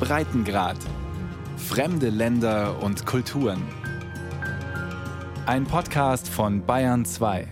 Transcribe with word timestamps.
Breitengrad. 0.00 0.76
Fremde 1.56 2.08
Länder 2.08 2.82
und 2.82 3.04
Kulturen. 3.04 3.62
Ein 5.46 5.64
Podcast 5.64 6.28
von 6.28 6.64
Bayern 6.64 7.04
2. 7.04 7.48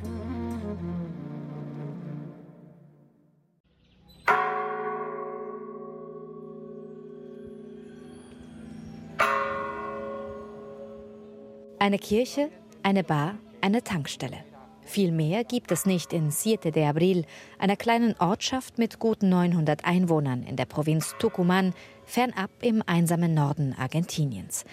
Eine 11.79 11.99
Kirche, 11.99 12.51
eine 12.83 13.05
Bar, 13.05 13.35
eine 13.61 13.83
Tankstelle. 13.83 14.56
Viel 14.87 15.11
mehr 15.11 15.43
gibt 15.43 15.73
es 15.73 15.85
nicht 15.85 16.13
in 16.13 16.31
Siete 16.31 16.71
de 16.71 16.85
Abril, 16.85 17.25
einer 17.59 17.77
kleinen 17.77 18.15
Ortschaft 18.21 18.79
mit 18.79 19.01
guten 19.01 19.29
900 19.29 19.85
Einwohnern 19.85 20.45
in 20.45 20.55
der 20.55 20.65
Provinz 20.65 21.17
Tucumán, 21.19 21.73
fernab 22.05 22.51
im 22.63 22.83
einsamen 22.87 23.35
Norden 23.35 23.75
Argentiniens. 23.77 24.65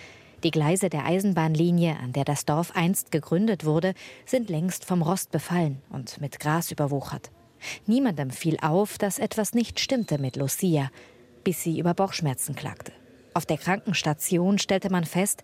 Die 0.44 0.52
Gleise 0.52 0.90
der 0.90 1.06
Eisenbahnlinie, 1.06 1.98
an 2.00 2.14
der 2.14 2.26
das 2.26 2.46
Dorf 2.46 2.76
einst 2.76 3.12
gegründet 3.12 3.66
wurde, 3.66 3.96
sind 4.26 4.52
längst 4.52 4.86
vom 4.86 5.02
Rost 5.02 5.32
befallen 5.32 5.82
und 5.90 6.22
mit 6.22 6.40
Gras 6.40 6.72
überwuchert. 6.72 7.32
Niemandem 7.88 8.30
fiel 8.30 8.58
auf, 8.62 9.00
dass 9.00 9.18
etwas 9.18 9.56
nicht 9.56 9.80
stimmte 9.80 10.20
mit 10.20 10.36
Lucia, 10.36 10.92
bis 11.44 11.64
sie 11.64 11.80
über 11.80 11.96
Bauchschmerzen 11.96 12.56
klagte. 12.56 12.92
Auf 13.34 13.48
der 13.48 13.58
Krankenstation 13.58 14.60
stellte 14.60 14.92
man 14.92 15.06
fest, 15.06 15.42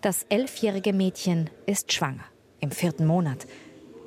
das 0.00 0.24
elfjährige 0.24 0.92
Mädchen 0.92 1.50
ist 1.66 1.92
schwanger, 1.92 2.24
im 2.60 2.72
vierten 2.72 3.06
Monat. 3.06 3.46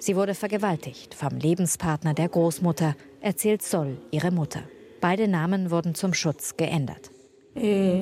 Sie 0.02 0.16
wurde 0.16 0.34
vergewaltigt 0.34 1.14
vom 1.14 1.38
Lebenspartner 1.38 2.16
der 2.16 2.28
Großmutter, 2.28 2.96
erzählt 3.20 3.62
Sol, 3.62 3.98
ihre 4.10 4.32
Mutter. 4.32 4.64
Beide 5.00 5.28
Namen 5.28 5.70
wurden 5.70 5.94
zum 5.94 6.16
Schutz 6.16 6.58
geändert. 6.58 7.12
Eh, 7.56 8.02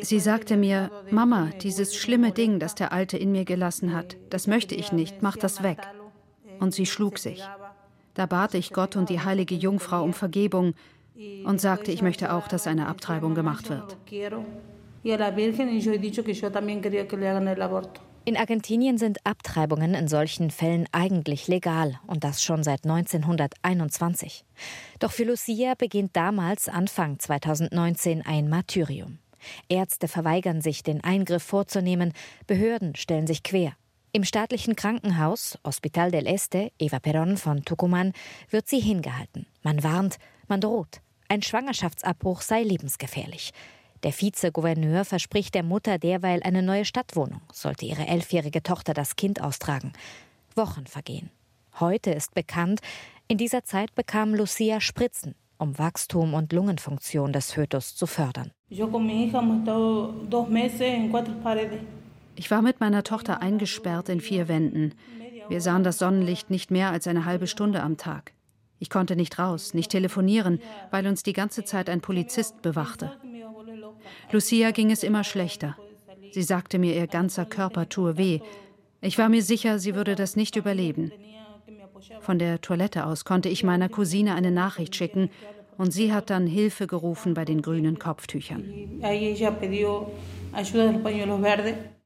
Sie 0.00 0.20
sagte 0.20 0.56
mir, 0.56 0.90
Mama, 1.10 1.50
dieses 1.60 1.94
schlimme 1.94 2.32
Ding, 2.32 2.58
das 2.58 2.74
der 2.74 2.90
Alte 2.90 3.18
in 3.18 3.30
mir 3.30 3.44
gelassen 3.44 3.94
hat, 3.94 4.16
das 4.30 4.46
möchte 4.46 4.74
ich 4.74 4.92
nicht, 4.92 5.20
mach 5.20 5.36
das 5.36 5.62
weg. 5.62 5.80
Und 6.58 6.72
sie 6.72 6.86
schlug 6.86 7.18
sich. 7.18 7.42
Da 8.14 8.24
bat 8.24 8.54
ich 8.54 8.72
Gott 8.72 8.96
und 8.96 9.10
die 9.10 9.20
heilige 9.20 9.54
Jungfrau 9.54 10.04
um 10.04 10.14
Vergebung 10.14 10.72
und 11.44 11.60
sagte, 11.60 11.92
ich 11.92 12.00
möchte 12.00 12.32
auch, 12.32 12.48
dass 12.48 12.66
eine 12.66 12.86
Abtreibung 12.86 13.34
gemacht 13.34 13.68
wird. 13.68 13.98
In 18.28 18.36
Argentinien 18.36 18.98
sind 18.98 19.24
Abtreibungen 19.24 19.94
in 19.94 20.06
solchen 20.06 20.50
Fällen 20.50 20.86
eigentlich 20.92 21.48
legal 21.48 21.98
und 22.06 22.24
das 22.24 22.42
schon 22.42 22.62
seit 22.62 22.84
1921. 22.84 24.44
Doch 24.98 25.12
für 25.12 25.24
Lucia 25.24 25.72
beginnt 25.74 26.14
damals 26.14 26.68
Anfang 26.68 27.18
2019 27.18 28.20
ein 28.26 28.50
Martyrium. 28.50 29.16
Ärzte 29.70 30.08
verweigern 30.08 30.60
sich, 30.60 30.82
den 30.82 31.02
Eingriff 31.02 31.42
vorzunehmen, 31.42 32.12
Behörden 32.46 32.96
stellen 32.96 33.26
sich 33.26 33.42
quer. 33.42 33.72
Im 34.12 34.24
staatlichen 34.24 34.76
Krankenhaus 34.76 35.58
Hospital 35.64 36.10
del 36.10 36.26
Este, 36.26 36.70
Eva 36.78 36.98
Perón 36.98 37.38
von 37.38 37.62
Tucumán, 37.62 38.12
wird 38.50 38.68
sie 38.68 38.80
hingehalten. 38.80 39.46
Man 39.62 39.82
warnt, 39.82 40.18
man 40.48 40.60
droht. 40.60 41.00
Ein 41.30 41.40
Schwangerschaftsabbruch 41.40 42.42
sei 42.42 42.62
lebensgefährlich. 42.62 43.54
Der 44.04 44.12
Vizegouverneur 44.12 45.04
verspricht 45.04 45.54
der 45.54 45.62
Mutter 45.64 45.98
derweil 45.98 46.42
eine 46.42 46.62
neue 46.62 46.84
Stadtwohnung, 46.84 47.40
sollte 47.52 47.84
ihre 47.84 48.06
elfjährige 48.06 48.62
Tochter 48.62 48.94
das 48.94 49.16
Kind 49.16 49.42
austragen. 49.42 49.92
Wochen 50.54 50.86
vergehen. 50.86 51.30
Heute 51.80 52.10
ist 52.10 52.34
bekannt, 52.34 52.80
in 53.28 53.38
dieser 53.38 53.64
Zeit 53.64 53.94
bekam 53.94 54.34
Lucia 54.34 54.80
Spritzen, 54.80 55.34
um 55.58 55.78
Wachstum 55.78 56.34
und 56.34 56.52
Lungenfunktion 56.52 57.32
des 57.32 57.52
Fötus 57.52 57.96
zu 57.96 58.06
fördern. 58.06 58.52
Ich 58.68 58.80
war 62.50 62.62
mit 62.62 62.80
meiner 62.80 63.04
Tochter 63.04 63.42
eingesperrt 63.42 64.08
in 64.08 64.20
vier 64.20 64.48
Wänden. 64.48 64.94
Wir 65.48 65.60
sahen 65.60 65.82
das 65.82 65.98
Sonnenlicht 65.98 66.50
nicht 66.50 66.70
mehr 66.70 66.90
als 66.90 67.06
eine 67.06 67.24
halbe 67.24 67.46
Stunde 67.46 67.82
am 67.82 67.96
Tag. 67.96 68.32
Ich 68.78 68.90
konnte 68.90 69.16
nicht 69.16 69.38
raus, 69.38 69.74
nicht 69.74 69.90
telefonieren, 69.90 70.60
weil 70.90 71.06
uns 71.06 71.22
die 71.22 71.32
ganze 71.32 71.64
Zeit 71.64 71.90
ein 71.90 72.00
Polizist 72.00 72.62
bewachte. 72.62 73.12
Lucia 74.30 74.70
ging 74.70 74.90
es 74.90 75.02
immer 75.02 75.24
schlechter. 75.24 75.76
Sie 76.32 76.42
sagte 76.42 76.78
mir, 76.78 76.94
ihr 76.94 77.06
ganzer 77.06 77.46
Körper 77.46 77.88
tue 77.88 78.16
weh. 78.16 78.40
Ich 79.00 79.18
war 79.18 79.28
mir 79.28 79.42
sicher, 79.42 79.78
sie 79.78 79.94
würde 79.94 80.14
das 80.14 80.36
nicht 80.36 80.56
überleben. 80.56 81.12
Von 82.20 82.38
der 82.38 82.60
Toilette 82.60 83.06
aus 83.06 83.24
konnte 83.24 83.48
ich 83.48 83.64
meiner 83.64 83.88
Cousine 83.88 84.34
eine 84.34 84.50
Nachricht 84.50 84.94
schicken 84.96 85.30
und 85.76 85.92
sie 85.92 86.12
hat 86.12 86.30
dann 86.30 86.46
Hilfe 86.46 86.86
gerufen 86.86 87.34
bei 87.34 87.44
den 87.44 87.62
grünen 87.62 87.98
Kopftüchern. 87.98 88.64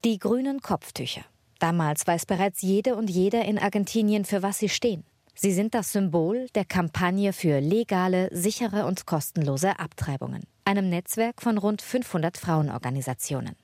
Die 0.04 0.18
grünen 0.18 0.60
Kopftücher. 0.60 1.22
Damals 1.58 2.06
weiß 2.06 2.26
bereits 2.26 2.60
jede 2.62 2.96
und 2.96 3.08
jeder 3.08 3.44
in 3.44 3.58
Argentinien, 3.58 4.24
für 4.24 4.42
was 4.42 4.58
sie 4.58 4.68
stehen. 4.68 5.04
Sie 5.34 5.52
sind 5.52 5.74
das 5.74 5.92
Symbol 5.92 6.48
der 6.54 6.64
Kampagne 6.64 7.32
für 7.32 7.60
legale, 7.60 8.28
sichere 8.32 8.84
und 8.84 9.06
kostenlose 9.06 9.78
Abtreibungen, 9.78 10.42
einem 10.64 10.88
Netzwerk 10.88 11.42
von 11.42 11.58
rund 11.58 11.82
500 11.82 12.38
Frauenorganisationen. 12.38 13.56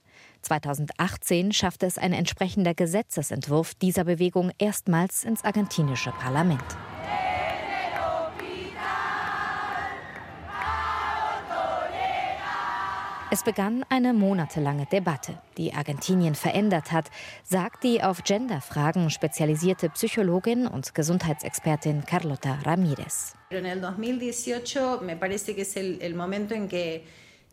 2018 0.43 1.53
schaffte 1.53 1.87
es 1.87 1.99
ein 1.99 2.13
entsprechender 2.13 2.75
Gesetzesentwurf 2.75 3.75
dieser 3.75 4.05
Bewegung 4.05 4.51
erstmals 4.59 5.25
ins 5.25 5.45
argentinische 5.45 6.11
Parlament. 6.13 6.65
Es 13.31 13.43
begann 13.43 13.85
eine 13.91 14.15
monatelange 14.15 14.87
Debatte, 14.87 15.39
die 15.59 15.75
Argentinien 15.75 16.35
verändert 16.35 16.93
hat, 16.93 17.11
sagt 17.45 17.85
die 17.85 18.03
auf 18.03 18.25
Genderfragen 18.25 19.11
spezialisierte 19.11 19.91
Psychologin 19.91 20.67
und 20.67 20.95
Gesundheitsexpertin 20.95 22.07
Carlota 22.07 22.59
Ramírez. 22.65 23.35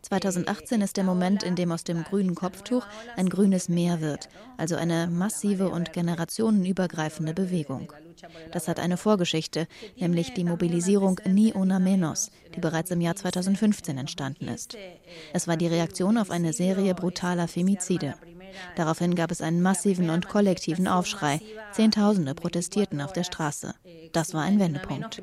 2018 0.06 0.82
ist 0.82 0.98
der 0.98 1.04
Moment, 1.04 1.42
in 1.42 1.56
dem 1.56 1.72
aus 1.72 1.84
dem 1.84 2.04
grünen 2.04 2.36
Kopftuch 2.36 2.86
ein 3.16 3.28
grünes 3.28 3.70
Meer 3.70 4.02
wird, 4.02 4.30
also 4.56 4.76
eine 4.76 5.08
massive 5.08 5.70
und 5.70 5.94
generationenübergreifende 5.94 7.34
Bewegung. 7.34 7.92
Das 8.52 8.68
hat 8.68 8.80
eine 8.80 8.98
Vorgeschichte, 8.98 9.68
nämlich 9.98 10.34
die 10.34 10.44
Mobilisierung 10.44 11.20
Ni 11.26 11.54
Una 11.54 11.80
Menos, 11.80 12.30
die 12.56 12.60
bereits 12.60 12.92
im 12.92 13.02
Jahr 13.02 13.16
2015 13.16 13.98
entstanden 13.98 14.48
ist. 14.48 14.78
Es 15.34 15.48
war 15.48 15.58
die 15.58 15.68
Reaktion 15.68 16.18
auf 16.18 16.30
eine 16.30 16.54
Serie 16.54 16.94
brutaler 16.94 17.48
Femizide. 17.48 18.14
Daraufhin 18.76 19.16
gab 19.16 19.32
es 19.32 19.42
einen 19.42 19.62
massiven 19.62 20.12
und 20.12 20.28
kollektiven 20.28 20.88
Aufschrei. 20.88 21.42
Zehntausende 21.72 22.36
protestierten 22.36 23.02
auf 23.02 23.12
der 23.12 23.24
Straße. 23.24 23.74
Das 24.14 24.34
war 24.34 24.44
ein 24.44 24.60
Wendepunkt. 24.60 25.22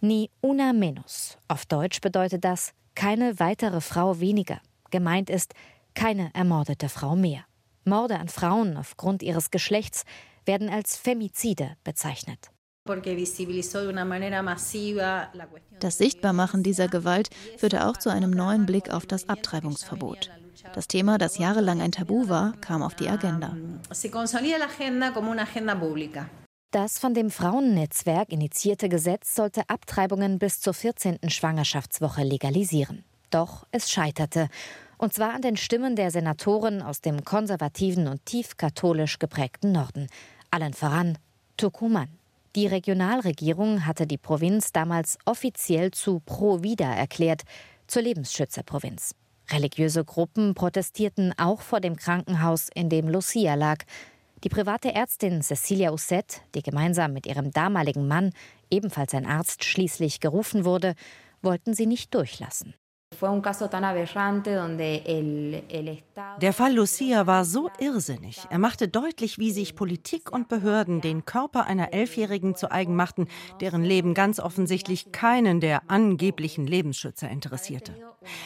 Ni 0.00 0.30
una 0.42 0.72
menos. 0.72 1.38
Auf 1.48 1.64
Deutsch 1.66 2.00
bedeutet 2.00 2.44
das 2.44 2.72
keine 2.94 3.38
weitere 3.40 3.80
Frau 3.80 4.20
weniger. 4.20 4.60
Gemeint 4.90 5.30
ist 5.30 5.54
keine 5.94 6.30
ermordete 6.34 6.88
Frau 6.88 7.16
mehr. 7.16 7.44
Morde 7.84 8.18
an 8.18 8.28
Frauen 8.28 8.76
aufgrund 8.76 9.22
ihres 9.22 9.50
Geschlechts 9.50 10.04
werden 10.44 10.68
als 10.68 10.96
Femizide 10.96 11.76
bezeichnet. 11.84 12.50
Das 15.80 15.98
Sichtbarmachen 15.98 16.62
dieser 16.62 16.88
Gewalt 16.88 17.30
führte 17.56 17.86
auch 17.86 17.96
zu 17.96 18.10
einem 18.10 18.30
neuen 18.30 18.66
Blick 18.66 18.90
auf 18.90 19.06
das 19.06 19.28
Abtreibungsverbot. 19.28 20.30
Das 20.74 20.86
Thema, 20.86 21.18
das 21.18 21.38
jahrelang 21.38 21.80
ein 21.80 21.92
Tabu 21.92 22.28
war, 22.28 22.52
kam 22.60 22.82
auf 22.82 22.94
die 22.94 23.08
Agenda. 23.08 23.56
Das 26.72 26.98
von 26.98 27.14
dem 27.14 27.30
Frauennetzwerk 27.30 28.32
initiierte 28.32 28.88
Gesetz 28.88 29.34
sollte 29.34 29.68
Abtreibungen 29.68 30.38
bis 30.38 30.60
zur 30.60 30.74
14. 30.74 31.18
Schwangerschaftswoche 31.28 32.22
legalisieren. 32.22 33.04
Doch 33.30 33.66
es 33.70 33.90
scheiterte. 33.90 34.48
Und 34.98 35.12
zwar 35.12 35.32
an 35.32 35.42
den 35.42 35.56
Stimmen 35.56 35.94
der 35.94 36.10
Senatoren 36.10 36.82
aus 36.82 37.00
dem 37.00 37.24
konservativen 37.24 38.08
und 38.08 38.24
tief 38.26 38.56
katholisch 38.56 39.18
geprägten 39.18 39.72
Norden. 39.72 40.08
Allen 40.50 40.74
voran 40.74 41.18
Tucumán. 41.56 42.08
Die 42.56 42.66
Regionalregierung 42.66 43.86
hatte 43.86 44.06
die 44.06 44.18
Provinz 44.18 44.72
damals 44.72 45.18
offiziell 45.24 45.90
zu 45.92 46.20
Pro-Vida 46.20 46.92
erklärt, 46.92 47.42
zur 47.86 48.02
Lebensschützerprovinz. 48.02 49.14
Religiöse 49.50 50.04
Gruppen 50.04 50.54
protestierten 50.54 51.32
auch 51.38 51.60
vor 51.60 51.80
dem 51.80 51.96
Krankenhaus, 51.96 52.68
in 52.74 52.88
dem 52.88 53.08
Lucia 53.08 53.54
lag. 53.54 53.84
Die 54.44 54.48
private 54.50 54.94
Ärztin 54.94 55.40
Cecilia 55.42 55.92
Usset, 55.92 56.42
die 56.54 56.62
gemeinsam 56.62 57.12
mit 57.14 57.26
ihrem 57.26 57.52
damaligen 57.52 58.06
Mann, 58.06 58.32
ebenfalls 58.70 59.14
ein 59.14 59.26
Arzt, 59.26 59.64
schließlich 59.64 60.20
gerufen 60.20 60.64
wurde, 60.64 60.94
wollten 61.40 61.74
sie 61.74 61.86
nicht 61.86 62.14
durchlassen. 62.14 62.74
Der 66.40 66.52
Fall 66.52 66.74
Lucia 66.74 67.26
war 67.26 67.44
so 67.44 67.70
irrsinnig. 67.78 68.46
Er 68.50 68.58
machte 68.58 68.88
deutlich, 68.88 69.38
wie 69.38 69.50
sich 69.50 69.74
Politik 69.74 70.32
und 70.32 70.48
Behörden 70.48 71.00
den 71.00 71.24
Körper 71.24 71.66
einer 71.66 71.92
Elfjährigen 71.92 72.54
zu 72.54 72.70
eigen 72.70 72.94
machten, 72.94 73.28
deren 73.60 73.82
Leben 73.82 74.14
ganz 74.14 74.40
offensichtlich 74.40 75.12
keinen 75.12 75.60
der 75.60 75.90
angeblichen 75.90 76.66
Lebensschützer 76.66 77.28
interessierte. 77.28 77.94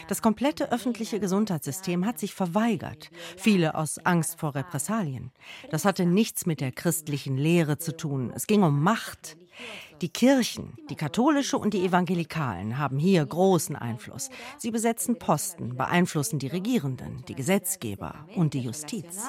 Das 0.09 0.23
komplette 0.23 0.73
öffentliche 0.73 1.21
Gesundheitssystem 1.21 2.07
hat 2.07 2.19
sich 2.19 2.35
verweigert, 2.35 3.11
viele 3.37 3.75
aus 3.75 3.99
Angst 3.99 4.39
vor 4.39 4.55
Repressalien. 4.55 5.33
Das 5.71 5.85
hatte 5.85 6.07
nichts 6.07 6.47
mit 6.47 6.61
der 6.61 6.73
christlichen 6.73 7.37
Lehre 7.37 7.79
zu 7.79 7.97
tun. 7.97 8.33
Es 8.35 8.47
ging 8.47 8.63
um 8.63 8.83
Macht. 8.83 9.37
Die 10.01 10.09
Kirchen, 10.09 10.77
die 10.89 10.95
katholische 10.95 11.59
und 11.59 11.75
die 11.75 11.85
evangelikalen, 11.85 12.79
haben 12.79 12.99
hier 12.99 13.25
großen 13.25 13.77
Einfluss. 13.77 14.31
Sie 14.59 14.71
besetzen 14.71 15.19
Posten, 15.19 15.77
beeinflussen 15.77 16.39
die 16.39 16.49
Regierenden, 16.49 17.25
die 17.29 17.35
Gesetzgeber 17.35 18.27
und 18.35 18.55
die 18.55 18.61
Justiz. 18.61 19.25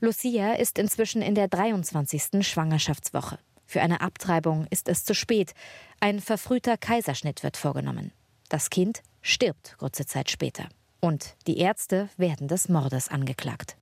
Lucia 0.00 0.52
ist 0.54 0.78
inzwischen 0.78 1.22
in 1.22 1.34
der 1.34 1.48
23. 1.48 2.46
Schwangerschaftswoche. 2.46 3.38
Für 3.66 3.80
eine 3.80 4.00
Abtreibung 4.02 4.66
ist 4.70 4.88
es 4.88 5.04
zu 5.04 5.14
spät. 5.14 5.54
Ein 6.00 6.20
verfrühter 6.20 6.76
Kaiserschnitt 6.76 7.42
wird 7.42 7.56
vorgenommen. 7.56 8.12
Das 8.48 8.70
Kind 8.70 9.02
stirbt 9.22 9.76
kurze 9.78 10.04
Zeit 10.04 10.30
später. 10.30 10.68
Und 11.04 11.36
die 11.46 11.58
Ärzte 11.58 12.08
werden 12.16 12.48
des 12.48 12.70
Mordes 12.70 13.10
angeklagt. 13.10 13.76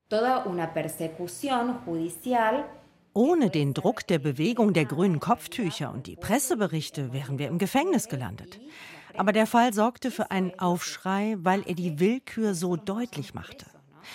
Ohne 3.14 3.48
den 3.48 3.74
Druck 3.74 4.04
der 4.08 4.18
Bewegung 4.18 4.72
der 4.72 4.86
grünen 4.86 5.20
Kopftücher 5.20 5.92
und 5.92 6.08
die 6.08 6.16
Presseberichte 6.16 7.12
wären 7.12 7.38
wir 7.38 7.46
im 7.46 7.58
Gefängnis 7.58 8.08
gelandet. 8.08 8.58
Aber 9.16 9.30
der 9.30 9.46
Fall 9.46 9.72
sorgte 9.72 10.10
für 10.10 10.32
einen 10.32 10.58
Aufschrei, 10.58 11.36
weil 11.38 11.62
er 11.64 11.74
die 11.74 12.00
Willkür 12.00 12.54
so 12.54 12.74
deutlich 12.74 13.34
machte. 13.34 13.66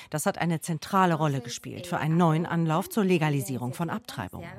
Das 0.10 0.26
hat 0.26 0.38
eine 0.38 0.60
zentrale 0.60 1.14
Rolle 1.14 1.40
gespielt 1.40 1.88
für 1.88 2.00
einen 2.00 2.18
neuen 2.18 2.46
Anlauf 2.46 2.90
zur 2.90 3.06
Legalisierung 3.06 3.74
von 3.74 3.90
Abtreibungen. 3.90 4.50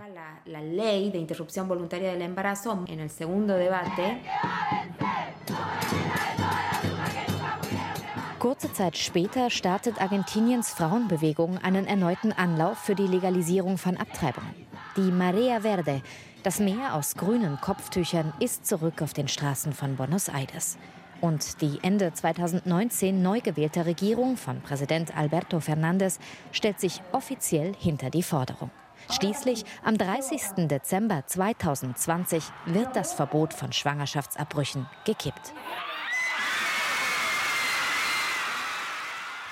Kurze 8.39 8.73
Zeit 8.73 8.97
später 8.97 9.51
startet 9.51 10.01
Argentiniens 10.01 10.71
Frauenbewegung 10.71 11.59
einen 11.59 11.89
erneuten 11.89 12.33
Anlauf 12.33 12.79
für 12.79 12.95
die 12.95 13.09
Legalisierung 13.09 13.79
von 13.79 13.97
Abtreibungen. 13.97 14.55
Die 14.97 15.11
Marea 15.11 15.63
Verde, 15.63 16.03
das 16.45 16.61
Meer 16.61 16.95
aus 16.95 17.17
grünen 17.17 17.61
Kopftüchern, 17.61 18.33
ist 18.39 18.65
zurück 18.65 19.03
auf 19.03 19.13
den 19.13 19.27
Straßen 19.27 19.73
von 19.73 19.97
Buenos 19.97 20.29
Aires. 20.29 20.79
Und 21.21 21.61
die 21.63 21.81
Ende 21.83 22.13
2019 22.13 23.21
neu 23.21 23.41
gewählte 23.41 23.87
Regierung 23.87 24.37
von 24.37 24.61
Präsident 24.61 25.17
Alberto 25.17 25.59
Fernandez 25.59 26.21
stellt 26.53 26.79
sich 26.79 27.03
offiziell 27.11 27.75
hinter 27.77 28.09
die 28.09 28.23
Forderung. 28.23 28.71
Schließlich 29.11 29.65
am 29.83 29.99
30. 29.99 30.69
Dezember 30.69 31.25
2020 31.27 32.45
wird 32.67 32.95
das 32.95 33.15
Verbot 33.15 33.53
von 33.53 33.73
Schwangerschaftsabbrüchen 33.73 34.87
gekippt. 35.05 35.55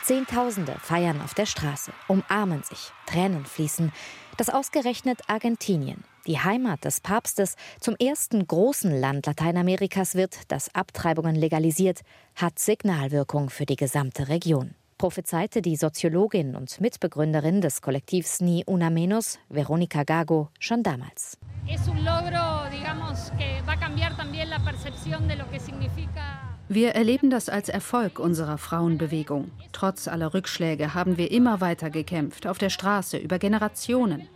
Zehntausende 0.06 0.76
feiern 0.81 1.20
auf 1.20 1.35
der 1.35 1.47
Straße, 1.47 1.91
umarmen 2.06 2.62
sich, 2.62 2.93
Tränen 3.06 3.44
fließen. 3.44 3.91
Dass 4.37 4.50
ausgerechnet 4.50 5.19
Argentinien, 5.26 6.05
die 6.29 6.38
Heimat 6.38 6.85
des 6.85 7.00
Papstes, 7.00 7.56
zum 7.81 7.97
ersten 7.97 8.47
großen 8.47 9.00
Land 9.00 9.26
Lateinamerikas 9.26 10.14
wird, 10.14 10.38
das 10.47 10.73
Abtreibungen 10.76 11.35
legalisiert, 11.35 12.03
hat 12.37 12.61
Signalwirkung 12.61 13.50
für 13.50 13.67
die 13.67 13.75
gesamte 13.75 14.29
Region. 14.29 14.76
Prophezeite 14.97 15.61
die 15.61 15.75
Soziologin 15.75 16.55
und 16.55 16.81
Mitbegründerin 16.81 17.61
des 17.61 17.82
Kollektivs 17.82 18.41
Ni 18.41 18.62
Una 18.64 18.91
Menos, 18.91 19.41
Veronica 19.49 20.05
Gago, 20.05 20.50
schon 20.61 20.85
damals. 20.85 21.37
Es 21.67 21.88
un 21.88 22.05
logro, 22.05 22.70
digamos, 22.70 23.32
que 23.37 23.61
va 23.67 23.73
a 23.73 23.81
cambiar 23.81 24.17
también 24.17 24.50
la 24.50 24.61
percepción 24.61 25.26
de 25.26 25.35
lo 25.35 25.50
que 25.50 25.58
significa 25.58 26.45
wir 26.69 26.91
erleben 26.91 27.31
das 27.31 27.49
als 27.49 27.69
Erfolg 27.69 28.19
unserer 28.19 28.59
Frauenbewegung. 28.59 29.51
Trotz 29.73 30.09
aller 30.09 30.35
Rückschläge 30.35 30.95
haben 30.95 31.17
wir 31.17 31.31
immer 31.31 31.61
weiter 31.61 31.91
gekämpft, 31.91 32.47
auf 32.47 32.59
der 32.59 32.71
Straße, 32.71 33.19
über 33.19 33.39
Generationen. 33.39 34.29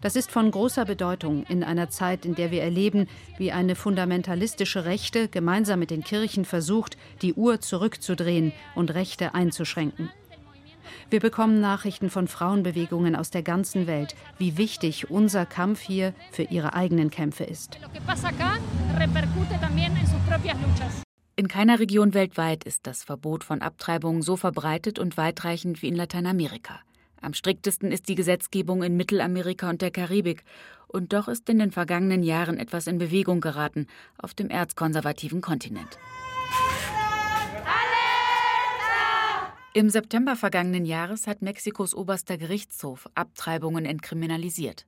Das 0.00 0.14
ist 0.14 0.30
von 0.30 0.52
großer 0.52 0.84
Bedeutung 0.84 1.42
in 1.48 1.64
einer 1.64 1.90
Zeit, 1.90 2.24
in 2.24 2.36
der 2.36 2.52
wir 2.52 2.62
erleben, 2.62 3.08
wie 3.36 3.50
eine 3.50 3.74
fundamentalistische 3.74 4.84
Rechte 4.84 5.26
gemeinsam 5.26 5.80
mit 5.80 5.90
den 5.90 6.04
Kirchen 6.04 6.44
versucht, 6.44 6.96
die 7.22 7.34
Uhr 7.34 7.60
zurückzudrehen 7.60 8.52
und 8.76 8.94
Rechte 8.94 9.34
einzuschränken. 9.34 10.10
Wir 11.10 11.20
bekommen 11.20 11.60
Nachrichten 11.60 12.10
von 12.10 12.28
Frauenbewegungen 12.28 13.16
aus 13.16 13.30
der 13.30 13.42
ganzen 13.42 13.86
Welt, 13.86 14.14
wie 14.38 14.56
wichtig 14.56 15.10
unser 15.10 15.46
Kampf 15.46 15.80
hier 15.80 16.14
für 16.30 16.44
ihre 16.44 16.74
eigenen 16.74 17.10
Kämpfe 17.10 17.44
ist. 17.44 17.78
In 21.38 21.46
keiner 21.46 21.78
Region 21.78 22.14
weltweit 22.14 22.64
ist 22.64 22.84
das 22.88 23.04
Verbot 23.04 23.44
von 23.44 23.62
Abtreibungen 23.62 24.22
so 24.22 24.34
verbreitet 24.34 24.98
und 24.98 25.16
weitreichend 25.16 25.82
wie 25.82 25.86
in 25.86 25.94
Lateinamerika. 25.94 26.80
Am 27.20 27.32
striktesten 27.32 27.92
ist 27.92 28.08
die 28.08 28.16
Gesetzgebung 28.16 28.82
in 28.82 28.96
Mittelamerika 28.96 29.70
und 29.70 29.80
der 29.80 29.92
Karibik. 29.92 30.42
Und 30.88 31.12
doch 31.12 31.28
ist 31.28 31.48
in 31.48 31.60
den 31.60 31.70
vergangenen 31.70 32.24
Jahren 32.24 32.58
etwas 32.58 32.88
in 32.88 32.98
Bewegung 32.98 33.40
geraten 33.40 33.86
auf 34.18 34.34
dem 34.34 34.50
erzkonservativen 34.50 35.40
Kontinent. 35.40 35.96
Im 39.74 39.90
September 39.90 40.34
vergangenen 40.34 40.84
Jahres 40.84 41.28
hat 41.28 41.40
Mexikos 41.40 41.94
oberster 41.94 42.36
Gerichtshof 42.36 43.08
Abtreibungen 43.14 43.84
entkriminalisiert. 43.84 44.86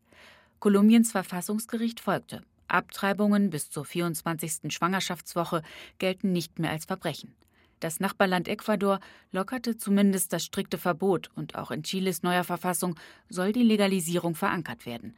Kolumbiens 0.58 1.12
Verfassungsgericht 1.12 2.00
folgte. 2.00 2.42
Abtreibungen 2.70 3.50
bis 3.50 3.70
zur 3.70 3.84
24. 3.84 4.72
Schwangerschaftswoche 4.72 5.62
gelten 5.98 6.32
nicht 6.32 6.58
mehr 6.58 6.70
als 6.70 6.84
Verbrechen. 6.84 7.34
Das 7.80 7.98
Nachbarland 7.98 8.46
Ecuador 8.46 9.00
lockerte 9.32 9.76
zumindest 9.76 10.32
das 10.32 10.44
strikte 10.44 10.76
Verbot 10.76 11.30
und 11.34 11.54
auch 11.54 11.70
in 11.70 11.82
Chiles 11.82 12.22
neuer 12.22 12.44
Verfassung 12.44 12.94
soll 13.28 13.52
die 13.52 13.62
Legalisierung 13.62 14.34
verankert 14.34 14.84
werden. 14.84 15.16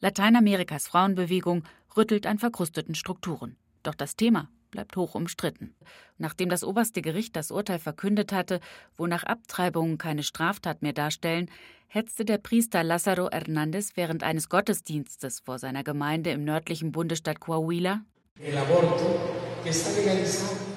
Lateinamerikas 0.00 0.88
Frauenbewegung 0.88 1.62
rüttelt 1.96 2.26
an 2.26 2.38
verkrusteten 2.38 2.96
Strukturen. 2.96 3.56
Doch 3.84 3.94
das 3.94 4.16
Thema 4.16 4.48
bleibt 4.72 4.96
hoch 4.96 5.14
umstritten. 5.14 5.76
Nachdem 6.18 6.48
das 6.48 6.64
oberste 6.64 7.00
Gericht 7.00 7.36
das 7.36 7.52
Urteil 7.52 7.78
verkündet 7.78 8.32
hatte, 8.32 8.58
wonach 8.96 9.22
Abtreibungen 9.22 9.98
keine 9.98 10.24
Straftat 10.24 10.82
mehr 10.82 10.92
darstellen, 10.92 11.48
hetzte 11.86 12.24
der 12.24 12.38
Priester 12.38 12.82
Lázaro 12.82 13.30
Hernández 13.30 13.92
während 13.94 14.24
eines 14.24 14.48
Gottesdienstes 14.48 15.38
vor 15.40 15.60
seiner 15.60 15.84
Gemeinde 15.84 16.30
im 16.30 16.42
nördlichen 16.42 16.90
Bundesstaat 16.90 17.38
Coahuila. 17.38 18.00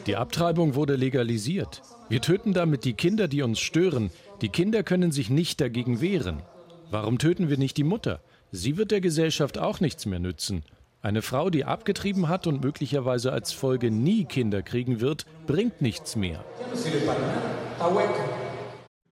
Die 0.05 0.15
Abtreibung 0.15 0.75
wurde 0.75 0.95
legalisiert. 0.95 1.81
Wir 2.09 2.21
töten 2.21 2.53
damit 2.53 2.85
die 2.85 2.93
Kinder, 2.93 3.27
die 3.27 3.41
uns 3.41 3.59
stören. 3.59 4.11
Die 4.41 4.49
Kinder 4.49 4.83
können 4.83 5.11
sich 5.11 5.31
nicht 5.31 5.59
dagegen 5.59 6.01
wehren. 6.01 6.43
Warum 6.91 7.17
töten 7.17 7.49
wir 7.49 7.57
nicht 7.57 7.77
die 7.77 7.83
Mutter? 7.83 8.21
Sie 8.51 8.77
wird 8.77 8.91
der 8.91 9.01
Gesellschaft 9.01 9.57
auch 9.57 9.79
nichts 9.79 10.05
mehr 10.05 10.19
nützen. 10.19 10.63
Eine 11.05 11.21
Frau, 11.21 11.51
die 11.51 11.65
abgetrieben 11.65 12.29
hat 12.29 12.47
und 12.47 12.63
möglicherweise 12.63 13.31
als 13.31 13.51
Folge 13.51 13.91
nie 13.91 14.25
Kinder 14.25 14.63
kriegen 14.63 15.01
wird, 15.01 15.27
bringt 15.45 15.79
nichts 15.79 16.15
mehr. 16.15 16.43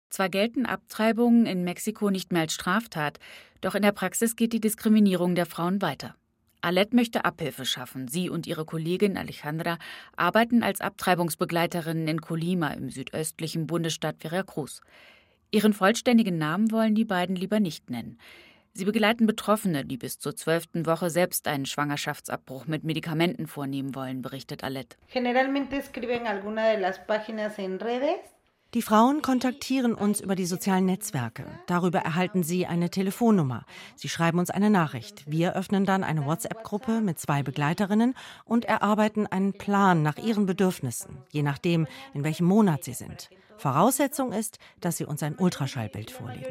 Zwar 0.09 0.27
gelten 0.27 0.65
Abtreibungen 0.65 1.45
in 1.45 1.63
Mexiko 1.63 2.09
nicht 2.09 2.33
mehr 2.33 2.41
als 2.41 2.51
Straftat, 2.51 3.19
doch 3.61 3.73
in 3.73 3.83
der 3.83 3.93
Praxis 3.93 4.35
geht 4.35 4.51
die 4.51 4.59
Diskriminierung 4.59 5.33
der 5.33 5.45
Frauen 5.45 5.81
weiter. 5.81 6.15
Alette 6.59 6.93
möchte 6.93 7.23
Abhilfe 7.23 7.63
schaffen. 7.63 8.09
Sie 8.09 8.29
und 8.29 8.47
ihre 8.47 8.65
Kollegin 8.65 9.15
Alejandra 9.15 9.77
arbeiten 10.17 10.63
als 10.63 10.81
Abtreibungsbegleiterinnen 10.81 12.09
in 12.09 12.19
Colima 12.19 12.67
im 12.71 12.89
südöstlichen 12.89 13.65
Bundesstaat 13.65 14.17
Veracruz. 14.19 14.81
Ihren 15.51 15.71
vollständigen 15.71 16.37
Namen 16.37 16.69
wollen 16.71 16.95
die 16.95 17.05
beiden 17.05 17.37
lieber 17.37 17.61
nicht 17.61 17.89
nennen. 17.89 18.17
Sie 18.77 18.85
begleiten 18.85 19.25
Betroffene, 19.25 19.85
die 19.85 19.97
bis 19.97 20.19
zur 20.19 20.35
zwölften 20.35 20.85
Woche 20.85 21.09
selbst 21.09 21.47
einen 21.47 21.65
Schwangerschaftsabbruch 21.65 22.67
mit 22.67 22.83
Medikamenten 22.83 23.47
vornehmen 23.47 23.95
wollen, 23.95 24.21
berichtet 24.21 24.63
Alette. 24.63 24.97
Die 28.73 28.81
Frauen 28.83 29.21
kontaktieren 29.23 29.95
uns 29.95 30.21
über 30.21 30.35
die 30.35 30.45
sozialen 30.45 30.85
Netzwerke. 30.85 31.45
Darüber 31.65 32.01
erhalten 32.01 32.43
sie 32.43 32.67
eine 32.67 32.91
Telefonnummer. 32.91 33.65
Sie 33.95 34.09
schreiben 34.09 34.37
uns 34.37 34.51
eine 34.51 34.69
Nachricht. 34.69 35.23
Wir 35.25 35.55
öffnen 35.55 35.83
dann 35.83 36.03
eine 36.03 36.27
WhatsApp-Gruppe 36.27 37.01
mit 37.01 37.17
zwei 37.17 37.41
Begleiterinnen 37.41 38.13
und 38.45 38.65
erarbeiten 38.65 39.25
einen 39.25 39.53
Plan 39.53 40.03
nach 40.03 40.17
ihren 40.17 40.45
Bedürfnissen, 40.45 41.17
je 41.31 41.41
nachdem, 41.41 41.87
in 42.13 42.23
welchem 42.23 42.45
Monat 42.45 42.83
sie 42.83 42.93
sind. 42.93 43.31
Voraussetzung 43.57 44.31
ist, 44.33 44.59
dass 44.79 44.97
sie 44.97 45.05
uns 45.05 45.23
ein 45.23 45.35
Ultraschallbild 45.35 46.11
vorlegen. 46.11 46.45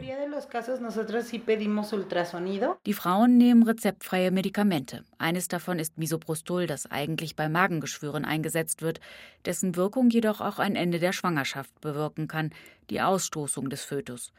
Die 2.87 2.93
Frauen 2.93 3.37
nehmen 3.37 3.63
rezeptfreie 3.63 4.31
Medikamente. 4.31 5.05
Eines 5.19 5.49
davon 5.49 5.79
ist 5.79 5.99
Misoprostol, 5.99 6.67
das 6.67 6.91
eigentlich 6.91 7.37
bei 7.37 7.49
Magengeschwüren 7.49 8.25
eingesetzt 8.25 8.83
wird, 8.83 9.01
dessen 9.45 9.77
Wirkung 9.77 10.11
jedoch 10.11 10.41
auch 10.41 10.59
ein 10.59 10.77
Ende 10.77 10.99
der 10.99 11.13
Schwangerschaft 11.13 11.81
bewirken 11.81 12.29
kann, 12.29 12.51
die 12.91 13.01
Ausstoßung 13.01 13.71
des 13.71 13.85
Fötus. 13.85 14.33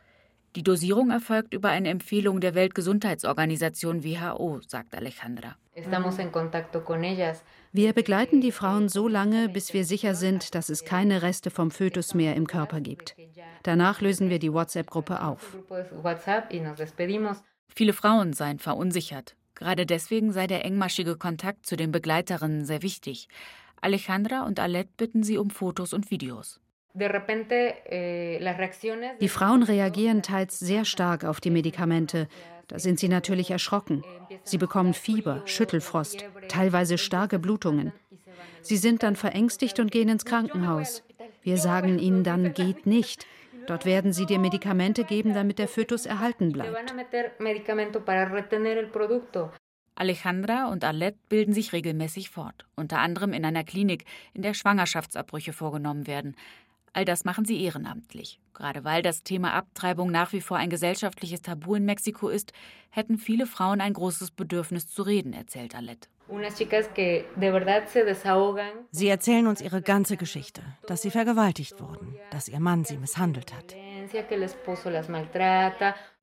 Die 0.57 0.63
Dosierung 0.63 1.11
erfolgt 1.11 1.53
über 1.53 1.69
eine 1.69 1.89
Empfehlung 1.89 2.41
der 2.41 2.55
Weltgesundheitsorganisation 2.55 4.03
WHO, 4.03 4.59
sagt 4.67 4.95
Alejandra. 4.95 5.55
Wir 7.71 7.93
begleiten 7.93 8.41
die 8.41 8.51
Frauen 8.51 8.89
so 8.89 9.07
lange, 9.07 9.49
bis 9.49 9.75
wir 9.75 9.85
sicher 9.85 10.15
sind, 10.15 10.55
dass 10.55 10.69
es 10.69 10.83
keine 10.83 11.21
Reste 11.21 11.51
vom 11.51 11.69
Fötus 11.69 12.15
mehr 12.15 12.35
im 12.35 12.47
Körper 12.47 12.81
gibt. 12.81 13.15
Danach 13.61 14.01
lösen 14.01 14.31
wir 14.31 14.39
die 14.39 14.51
WhatsApp-Gruppe 14.51 15.21
auf. 15.21 15.55
Viele 17.67 17.93
Frauen 17.93 18.33
seien 18.33 18.57
verunsichert. 18.57 19.35
Gerade 19.53 19.85
deswegen 19.85 20.33
sei 20.33 20.47
der 20.47 20.65
engmaschige 20.65 21.17
Kontakt 21.17 21.67
zu 21.67 21.75
den 21.75 21.91
Begleiterinnen 21.91 22.65
sehr 22.65 22.81
wichtig. 22.81 23.27
Alejandra 23.79 24.43
und 24.43 24.59
Alette 24.59 24.89
bitten 24.97 25.21
sie 25.21 25.37
um 25.37 25.51
Fotos 25.51 25.93
und 25.93 26.09
Videos. 26.09 26.59
Eh, 26.99 28.39
die 29.19 29.29
Frauen 29.29 29.63
reagieren 29.63 30.21
teils 30.21 30.59
sehr 30.59 30.85
stark 30.85 31.23
auf 31.23 31.39
die 31.39 31.51
Medikamente. 31.51 32.27
Da 32.67 32.79
sind 32.79 32.99
sie 32.99 33.07
natürlich 33.07 33.51
erschrocken. 33.51 34.03
Sie 34.43 34.57
bekommen 34.57 34.93
Fieber, 34.93 35.41
Schüttelfrost, 35.45 36.25
teilweise 36.49 36.97
starke 36.97 37.39
Blutungen. 37.39 37.93
Sie 38.61 38.77
sind 38.77 39.03
dann 39.03 39.15
verängstigt 39.15 39.79
und 39.79 39.91
gehen 39.91 40.09
ins 40.09 40.25
Krankenhaus. 40.25 41.03
Wir 41.43 41.57
sagen 41.57 41.99
ihnen 41.99 42.23
dann, 42.23 42.53
geht 42.53 42.85
nicht. 42.85 43.25
Dort 43.67 43.85
werden 43.85 44.13
sie 44.13 44.25
dir 44.25 44.39
Medikamente 44.39 45.03
geben, 45.03 45.33
damit 45.33 45.59
der 45.59 45.67
Fötus 45.67 46.05
erhalten 46.05 46.51
bleibt. 46.51 46.75
Alejandra 49.95 50.67
und 50.67 50.83
Alette 50.83 51.17
bilden 51.27 51.53
sich 51.53 51.73
regelmäßig 51.73 52.29
fort, 52.29 52.65
unter 52.75 52.99
anderem 52.99 53.33
in 53.33 53.43
einer 53.43 53.63
Klinik, 53.63 54.05
in 54.33 54.41
der 54.41 54.53
Schwangerschaftsabbrüche 54.53 55.53
vorgenommen 55.53 56.05
werden. 56.05 56.35
All 56.97 57.05
das 57.05 57.25
machen 57.25 57.45
sie 57.45 57.61
ehrenamtlich. 57.61 58.39
Gerade 58.55 58.83
weil 58.83 59.03
das 59.03 59.21
Thema 59.21 59.53
Abtreibung 59.53 60.09
nach 60.09 60.33
wie 60.33 60.41
vor 60.41 60.57
ein 60.57 60.71
gesellschaftliches 60.71 61.43
Tabu 61.43 61.75
in 61.75 61.85
Mexiko 61.85 62.27
ist, 62.27 62.53
hätten 62.89 63.19
viele 63.19 63.45
Frauen 63.45 63.81
ein 63.81 63.93
großes 63.93 64.31
Bedürfnis 64.31 64.87
zu 64.87 65.03
reden, 65.03 65.31
erzählt 65.31 65.75
Alette. 65.75 66.09
Sie 68.89 69.07
erzählen 69.07 69.45
uns 69.45 69.61
ihre 69.61 69.83
ganze 69.83 70.17
Geschichte, 70.17 70.63
dass 70.87 71.03
sie 71.03 71.11
vergewaltigt 71.11 71.79
wurden, 71.79 72.15
dass 72.31 72.47
ihr 72.47 72.59
Mann 72.59 72.83
sie 72.83 72.97
misshandelt 72.97 73.53
hat. 73.53 73.75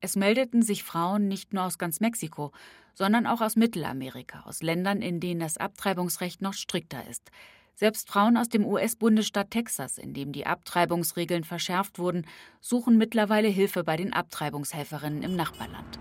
Es 0.01 0.17
meldeten 0.17 0.61
sich 0.61 0.83
Frauen 0.83 1.29
nicht 1.29 1.53
nur 1.53 1.63
aus 1.63 1.77
ganz 1.77 2.01
Mexiko, 2.01 2.51
sondern 2.95 3.27
auch 3.27 3.39
aus 3.39 3.55
Mittelamerika, 3.55 4.43
aus 4.45 4.61
Ländern, 4.61 5.01
in 5.01 5.21
denen 5.21 5.39
das 5.39 5.55
Abtreibungsrecht 5.55 6.41
noch 6.41 6.53
strikter 6.53 7.07
ist. 7.09 7.31
Selbst 7.77 8.07
Frauen 8.07 8.37
aus 8.37 8.47
dem 8.47 8.65
US-Bundesstaat 8.65 9.51
Texas, 9.51 9.97
in 9.97 10.13
dem 10.13 10.31
die 10.31 10.45
Abtreibungsregeln 10.45 11.43
verschärft 11.43 11.99
wurden, 11.99 12.25
suchen 12.61 12.97
mittlerweile 12.97 13.49
Hilfe 13.49 13.83
bei 13.83 13.97
den 13.97 14.13
Abtreibungshelferinnen 14.13 15.23
im 15.23 15.35
Nachbarland. 15.35 15.99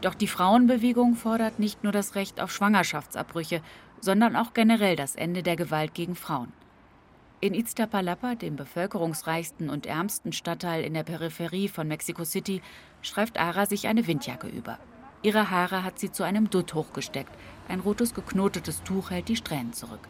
Doch 0.00 0.14
die 0.14 0.26
Frauenbewegung 0.26 1.14
fordert 1.14 1.58
nicht 1.58 1.84
nur 1.84 1.92
das 1.92 2.14
Recht 2.14 2.40
auf 2.40 2.50
Schwangerschaftsabbrüche, 2.50 3.60
sondern 4.00 4.34
auch 4.34 4.54
generell 4.54 4.96
das 4.96 5.14
Ende 5.14 5.42
der 5.42 5.56
Gewalt 5.56 5.92
gegen 5.92 6.14
Frauen. 6.14 6.54
In 7.42 7.52
Iztapalapa, 7.52 8.34
dem 8.34 8.56
bevölkerungsreichsten 8.56 9.68
und 9.68 9.84
ärmsten 9.84 10.32
Stadtteil 10.32 10.82
in 10.82 10.94
der 10.94 11.02
Peripherie 11.02 11.68
von 11.68 11.86
Mexico 11.86 12.24
City, 12.24 12.62
streift 13.02 13.38
Ara 13.38 13.66
sich 13.66 13.88
eine 13.88 14.06
Windjacke 14.06 14.46
über. 14.46 14.78
Ihre 15.24 15.50
Haare 15.50 15.82
hat 15.82 15.98
sie 15.98 16.12
zu 16.12 16.22
einem 16.22 16.50
Dutt 16.50 16.74
hochgesteckt. 16.74 17.32
Ein 17.66 17.80
rotes 17.80 18.12
geknotetes 18.12 18.82
Tuch 18.82 19.10
hält 19.10 19.28
die 19.28 19.36
Strähnen 19.36 19.72
zurück. 19.72 20.06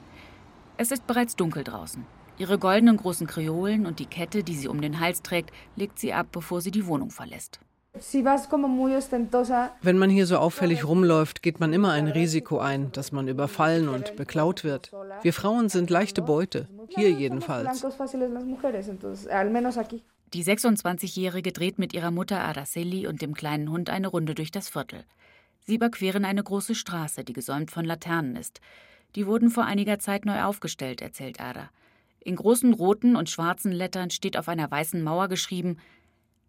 Es 0.77 0.91
ist 0.91 1.07
bereits 1.07 1.37
dunkel 1.37 1.63
draußen. 1.63 2.05
Ihre 2.37 2.59
goldenen 2.59 2.97
großen 2.97 3.29
Kreolen 3.29 3.87
und 3.87 4.01
die 4.01 4.07
Kette, 4.07 4.43
die 4.43 4.57
sie 4.57 4.67
um 4.67 4.81
den 4.81 4.99
Hals 4.99 5.23
trägt, 5.23 5.53
legt 5.77 6.01
sie 6.01 6.13
ab, 6.13 6.27
bevor 6.33 6.61
sie 6.61 6.73
die 6.73 6.89
Wohnung 6.89 7.13
verlässt. 7.13 7.61
Wenn 9.83 9.99
man 9.99 10.11
hier 10.11 10.27
so 10.27 10.37
auffällig 10.37 10.85
rumläuft, 10.85 11.43
geht 11.43 11.61
man 11.61 11.73
immer 11.73 11.93
ein 11.93 12.09
Risiko 12.09 12.59
ein, 12.59 12.91
dass 12.91 13.13
man 13.13 13.29
überfallen 13.29 13.89
und 13.89 14.17
beklaut 14.17 14.65
wird. 14.65 14.91
Wir 15.23 15.33
Frauen 15.33 15.69
sind 15.69 15.91
leichte 15.91 16.23
Beute, 16.23 16.67
hier 16.89 17.13
jedenfalls. 17.13 17.85
Die 20.35 20.43
26-Jährige 20.43 21.53
dreht 21.53 21.79
mit 21.79 21.95
ihrer 21.95 22.11
Mutter 22.11 22.41
Araceli 22.41 23.07
und 23.07 23.23
dem 23.23 23.35
kleinen 23.35 23.71
Hund 23.71 23.89
eine 23.89 24.09
Runde 24.09 24.35
durch 24.35 24.51
das 24.51 24.69
Viertel. 24.69 25.05
Sie 25.61 25.77
überqueren 25.77 26.25
eine 26.25 26.43
große 26.43 26.75
Straße, 26.75 27.23
die 27.23 27.33
gesäumt 27.33 27.71
von 27.71 27.85
Laternen 27.85 28.35
ist. 28.35 28.61
Die 29.15 29.29
wurden 29.29 29.49
vor 29.49 29.65
einiger 29.65 30.01
Zeit 30.01 30.25
neu 30.25 30.43
aufgestellt, 30.43 31.01
erzählt 31.03 31.41
Ada. 31.41 31.71
In 32.19 32.35
großen 32.35 32.75
roten 32.75 33.15
und 33.15 33.31
schwarzen 33.31 33.71
Lettern 33.71 34.11
steht 34.11 34.37
auf 34.37 34.49
einer 34.49 34.69
weißen 34.69 35.01
Mauer 35.05 35.29
geschrieben: 35.29 35.77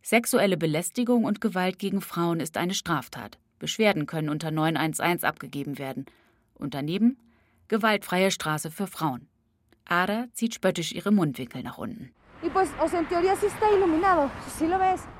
Sexuelle 0.01 0.57
Belästigung 0.57 1.23
und 1.23 1.39
Gewalt 1.39 1.77
gegen 1.77 2.01
Frauen 2.01 2.39
ist 2.39 2.57
eine 2.57 2.73
Straftat. 2.73 3.37
Beschwerden 3.59 4.07
können 4.07 4.29
unter 4.29 4.49
911 4.49 5.23
abgegeben 5.23 5.77
werden. 5.77 6.07
Und 6.55 6.73
daneben 6.73 7.19
gewaltfreie 7.67 8.31
Straße 8.31 8.71
für 8.71 8.87
Frauen. 8.87 9.27
Ada 9.85 10.25
zieht 10.33 10.55
spöttisch 10.55 10.91
ihre 10.91 11.11
Mundwinkel 11.11 11.61
nach 11.61 11.77
unten. 11.77 12.09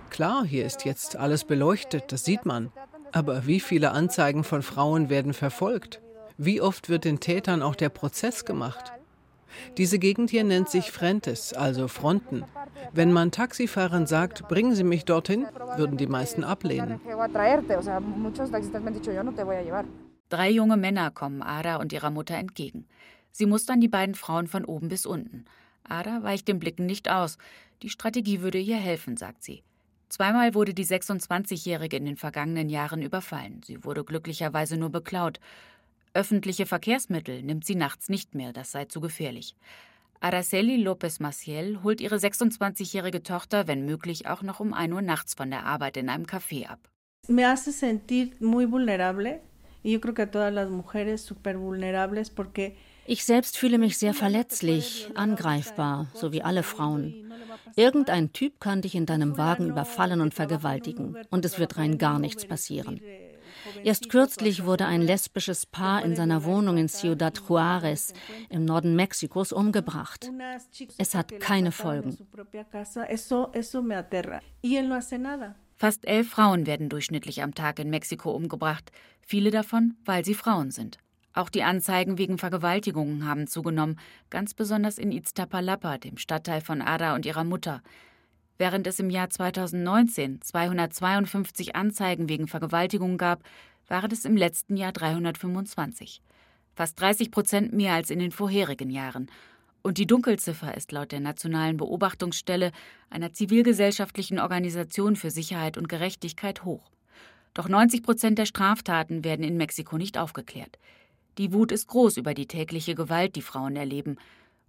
Klar, 0.10 0.46
hier 0.46 0.66
ist 0.66 0.86
jetzt 0.86 1.16
alles 1.16 1.44
beleuchtet, 1.44 2.12
das 2.12 2.24
sieht 2.24 2.46
man. 2.46 2.72
Aber 3.12 3.48
wie 3.48 3.60
viele 3.60 3.92
Anzeigen 3.92 4.44
von 4.44 4.62
Frauen 4.62 5.10
werden 5.10 5.34
verfolgt? 5.34 6.02
Wie 6.38 6.62
oft 6.62 6.90
wird 6.90 7.06
den 7.06 7.20
Tätern 7.20 7.62
auch 7.62 7.76
der 7.76 7.90
Prozess 7.90 8.46
gemacht? 8.46 8.92
Diese 9.78 10.00
Gegend 10.00 10.30
hier 10.30 10.44
nennt 10.44 10.70
sich 10.70 10.92
Frentes, 10.92 11.54
also 11.54 11.88
Fronten. 11.88 12.44
Wenn 12.94 13.14
man 13.14 13.32
Taxifahrern 13.32 14.06
sagt, 14.06 14.48
bringen 14.48 14.76
Sie 14.76 14.84
mich 14.84 15.06
dorthin, 15.06 15.48
würden 15.78 15.98
die 15.98 16.08
meisten 16.08 16.44
ablehnen. 16.44 17.00
Drei 20.30 20.50
junge 20.50 20.78
Männer 20.78 21.12
kommen 21.12 21.42
Ada 21.42 21.78
und 21.78 21.94
ihrer 21.94 22.10
Mutter 22.10 22.36
entgegen. 22.36 22.88
Sie 23.32 23.46
mustern 23.46 23.80
die 23.80 23.88
beiden 23.88 24.16
Frauen 24.16 24.48
von 24.48 24.66
oben 24.66 24.90
bis 24.90 25.06
unten. 25.06 25.46
Ada 25.88 26.24
weicht 26.24 26.48
den 26.48 26.60
Blicken 26.60 26.86
nicht 26.86 27.10
aus. 27.10 27.38
Die 27.82 27.90
Strategie 27.90 28.42
würde 28.42 28.60
ihr 28.60 28.78
helfen, 28.78 29.18
sagt 29.18 29.44
sie. 29.44 29.64
Zweimal 30.10 30.54
wurde 30.54 30.74
die 30.74 30.86
26-Jährige 30.86 31.98
in 31.98 32.06
den 32.06 32.18
vergangenen 32.18 32.70
Jahren 32.70 33.02
überfallen. 33.02 33.62
Sie 33.64 33.84
wurde 33.84 34.04
glücklicherweise 34.04 34.78
nur 34.78 34.90
beklaut. 34.90 35.40
Öffentliche 36.14 36.66
Verkehrsmittel 36.66 37.44
nimmt 37.44 37.66
sie 37.66 37.76
nachts 37.76 38.08
nicht 38.08 38.36
mehr, 38.36 38.54
das 38.54 38.72
sei 38.72 38.86
zu 38.86 39.02
gefährlich. 39.02 39.56
Araceli 40.22 40.78
López 40.78 41.22
Maciel 41.22 41.84
holt 41.84 42.02
ihre 42.02 42.16
26-jährige 42.16 43.24
Tochter, 43.24 43.68
wenn 43.68 43.86
möglich, 43.86 44.28
auch 44.28 44.42
noch 44.42 44.60
um 44.60 44.74
1 44.74 44.94
Uhr 44.94 45.02
nachts 45.02 45.34
von 45.34 45.50
der 45.50 45.66
Arbeit 45.66 45.98
in 45.98 46.10
einem 46.10 46.26
Café 46.26 46.68
ab. 46.68 46.80
Me 47.28 47.46
hace 47.46 47.72
sentir 47.72 48.32
muy 48.40 48.72
vulnerable. 48.72 49.42
Y 49.84 49.92
yo 49.92 50.00
creo 50.00 50.14
que 50.14 50.24
a 50.24 50.32
todas 50.32 50.54
las 50.54 50.70
mujeres 50.70 51.22
súper 51.22 51.58
vulnerables 51.58 52.30
porque 52.30 52.76
ich 53.06 53.26
selbst 53.26 53.58
fühle 53.58 53.78
mich 53.78 53.98
sehr 53.98 54.14
verletzlich, 54.14 55.10
angreifbar, 55.16 56.08
so 56.14 56.32
wie 56.32 56.42
alle 56.42 56.64
Frauen. 56.64 57.32
Irgendein 57.76 58.32
Typ 58.34 58.60
kann 58.60 58.82
dich 58.82 58.96
in 58.96 59.06
deinem 59.06 59.38
Wagen 59.38 59.70
überfallen 59.70 60.22
und 60.22 60.34
vergewaltigen, 60.34 61.18
und 61.30 61.46
es 61.46 61.60
wird 61.60 61.78
rein 61.78 61.98
gar 61.98 62.20
nichts 62.20 62.46
passieren. 62.46 63.02
Erst 63.84 64.10
kürzlich 64.10 64.66
wurde 64.66 64.86
ein 64.86 65.02
lesbisches 65.02 65.66
Paar 65.66 66.04
in 66.04 66.16
seiner 66.16 66.44
Wohnung 66.44 66.78
in 66.78 66.88
Ciudad 66.88 67.40
Juárez 67.40 68.14
im 68.50 68.66
Norden 68.66 68.96
Mexikos 68.96 69.52
umgebracht. 69.52 70.32
Es 70.98 71.16
hat 71.16 71.40
keine 71.40 71.72
Folgen. 71.72 72.18
Fast 75.78 76.08
elf 76.08 76.30
Frauen 76.30 76.66
werden 76.66 76.90
durchschnittlich 76.90 77.44
am 77.44 77.54
Tag 77.54 77.80
in 77.80 77.90
Mexiko 77.90 78.32
umgebracht, 78.32 78.92
viele 79.22 79.52
davon, 79.52 79.96
weil 80.06 80.24
sie 80.24 80.34
Frauen 80.34 80.72
sind. 80.72 80.98
Auch 81.36 81.50
die 81.50 81.64
Anzeigen 81.64 82.18
wegen 82.18 82.38
Vergewaltigungen 82.38 83.28
haben 83.28 83.46
zugenommen, 83.46 84.00
ganz 84.30 84.54
besonders 84.54 84.98
in 84.98 85.12
Iztapalapa, 85.12 85.98
dem 85.98 86.18
Stadtteil 86.18 86.62
von 86.62 86.82
Ada 86.82 87.14
und 87.14 87.26
ihrer 87.26 87.44
Mutter. 87.44 87.82
Während 88.58 88.88
es 88.88 89.00
im 89.00 89.10
Jahr 89.10 89.30
2019 89.30 90.42
252 90.42 91.76
Anzeigen 91.76 92.30
wegen 92.30 92.48
Vergewaltigung 92.48 93.18
gab, 93.18 93.44
waren 93.90 94.12
es 94.12 94.24
im 94.24 94.38
letzten 94.38 94.78
Jahr 94.78 94.94
325. 94.94 96.22
Fast 96.74 97.00
30 97.02 97.32
Prozent 97.32 97.74
mehr 97.74 97.94
als 97.94 98.12
in 98.12 98.20
den 98.20 98.32
vorherigen 98.32 98.90
Jahren. 98.90 99.30
Und 99.84 99.98
die 99.98 100.08
Dunkelziffer 100.08 100.76
ist 100.76 100.94
laut 100.94 101.12
der 101.12 101.20
Nationalen 101.20 101.76
Beobachtungsstelle 101.76 102.72
einer 103.10 103.34
zivilgesellschaftlichen 103.34 104.40
Organisation 104.40 105.18
für 105.18 105.32
Sicherheit 105.32 105.78
und 105.78 105.90
Gerechtigkeit 105.90 106.64
hoch. 106.64 106.90
Doch 107.54 107.68
90 107.68 108.04
Prozent 108.04 108.40
der 108.40 108.46
Straftaten 108.46 109.26
werden 109.26 109.44
in 109.44 109.58
Mexiko 109.58 109.98
nicht 109.98 110.18
aufgeklärt. 110.18 110.80
Die 111.38 111.52
Wut 111.52 111.72
ist 111.72 111.88
groß 111.88 112.18
über 112.18 112.34
die 112.34 112.48
tägliche 112.48 112.96
Gewalt, 112.96 113.36
die 113.36 113.42
Frauen 113.42 113.76
erleben. 113.76 114.18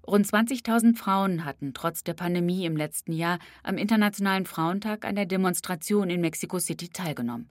Rund 0.07 0.27
20.000 0.27 0.97
Frauen 0.97 1.45
hatten 1.45 1.75
trotz 1.75 2.03
der 2.03 2.15
Pandemie 2.15 2.65
im 2.65 2.77
letzten 2.77 3.13
Jahr 3.13 3.39
am 3.63 3.77
Internationalen 3.77 4.47
Frauentag 4.47 5.05
an 5.05 5.15
der 5.15 5.27
Demonstration 5.27 6.11
in 6.11 6.21
Mexico 6.21 6.59
City 6.59 6.89
teilgenommen. 6.89 7.49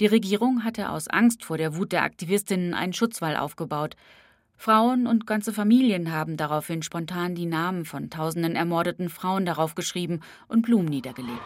Die 0.00 0.06
Regierung 0.06 0.64
hatte 0.64 0.90
aus 0.90 1.08
Angst 1.08 1.44
vor 1.44 1.56
der 1.56 1.76
Wut 1.76 1.92
der 1.92 2.02
Aktivistinnen 2.02 2.74
einen 2.74 2.92
Schutzwall 2.92 3.36
aufgebaut. 3.36 3.96
Frauen 4.56 5.06
und 5.06 5.26
ganze 5.26 5.52
Familien 5.52 6.12
haben 6.12 6.36
daraufhin 6.36 6.82
spontan 6.82 7.34
die 7.34 7.46
Namen 7.46 7.84
von 7.84 8.10
tausenden 8.10 8.56
ermordeten 8.56 9.08
Frauen 9.08 9.46
darauf 9.46 9.74
geschrieben 9.74 10.20
und 10.48 10.62
Blumen 10.62 10.88
niedergelegt. 10.88 11.40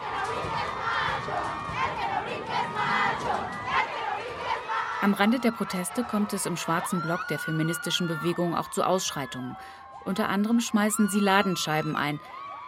Am 5.03 5.15
Rande 5.15 5.39
der 5.39 5.49
Proteste 5.49 6.03
kommt 6.03 6.31
es 6.31 6.45
im 6.45 6.57
schwarzen 6.57 7.01
Block 7.01 7.27
der 7.27 7.39
feministischen 7.39 8.07
Bewegung 8.07 8.55
auch 8.55 8.69
zu 8.69 8.83
Ausschreitungen. 8.83 9.57
Unter 10.05 10.29
anderem 10.29 10.59
schmeißen 10.59 11.09
sie 11.09 11.19
Ladenscheiben 11.19 11.95
ein. 11.95 12.19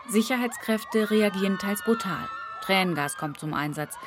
Sicherheitskräfte 0.09 1.11
reagieren 1.11 1.59
teils 1.59 1.83
brutal. 1.83 2.27
Tränengas 2.63 3.17
kommt 3.17 3.39
zum 3.39 3.53
Einsatz. 3.53 3.99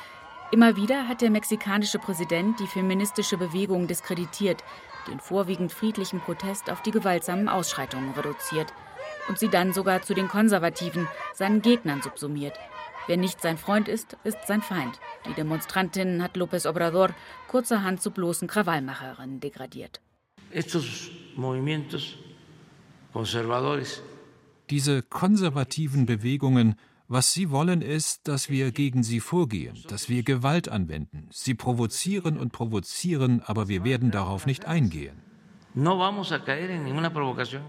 Immer 0.51 0.75
wieder 0.75 1.07
hat 1.07 1.21
der 1.21 1.29
mexikanische 1.29 1.99
Präsident 1.99 2.59
die 2.59 2.67
feministische 2.67 3.37
Bewegung 3.37 3.87
diskreditiert, 3.87 4.61
den 5.07 5.21
vorwiegend 5.21 5.71
friedlichen 5.71 6.19
Protest 6.19 6.69
auf 6.69 6.81
die 6.81 6.91
gewaltsamen 6.91 7.47
Ausschreitungen 7.47 8.11
reduziert 8.11 8.73
und 9.29 9.39
sie 9.39 9.47
dann 9.47 9.71
sogar 9.71 10.01
zu 10.01 10.13
den 10.13 10.27
Konservativen, 10.27 11.07
seinen 11.33 11.61
Gegnern 11.61 12.01
subsumiert. 12.01 12.59
Wer 13.07 13.17
nicht 13.17 13.41
sein 13.41 13.57
Freund 13.57 13.87
ist, 13.87 14.17
ist 14.23 14.37
sein 14.47 14.61
Feind. 14.61 14.99
Die 15.27 15.33
Demonstrantin 15.33 16.21
hat 16.21 16.35
López 16.35 16.67
Obrador 16.67 17.09
kurzerhand 17.47 18.01
zu 18.01 18.11
bloßen 18.11 18.47
Krawallmacherinnen 18.47 19.39
degradiert. 19.39 20.01
Diese 24.69 25.01
konservativen 25.03 26.05
Bewegungen, 26.05 26.75
was 27.07 27.33
sie 27.33 27.49
wollen, 27.51 27.81
ist, 27.81 28.27
dass 28.27 28.49
wir 28.49 28.71
gegen 28.71 29.03
sie 29.03 29.21
vorgehen, 29.21 29.77
dass 29.87 30.09
wir 30.09 30.23
Gewalt 30.23 30.67
anwenden. 30.67 31.29
Sie 31.31 31.53
provozieren 31.53 32.37
und 32.37 32.51
provozieren, 32.51 33.41
aber 33.45 33.69
wir 33.69 33.85
werden 33.85 34.11
darauf 34.11 34.45
nicht 34.45 34.65
eingehen. 34.65 35.23
No 35.73 35.99
vamos 35.99 36.31
a 36.31 36.39
caer 36.39 36.71
en 36.71 36.83
ninguna 36.85 37.11
provocación. 37.11 37.61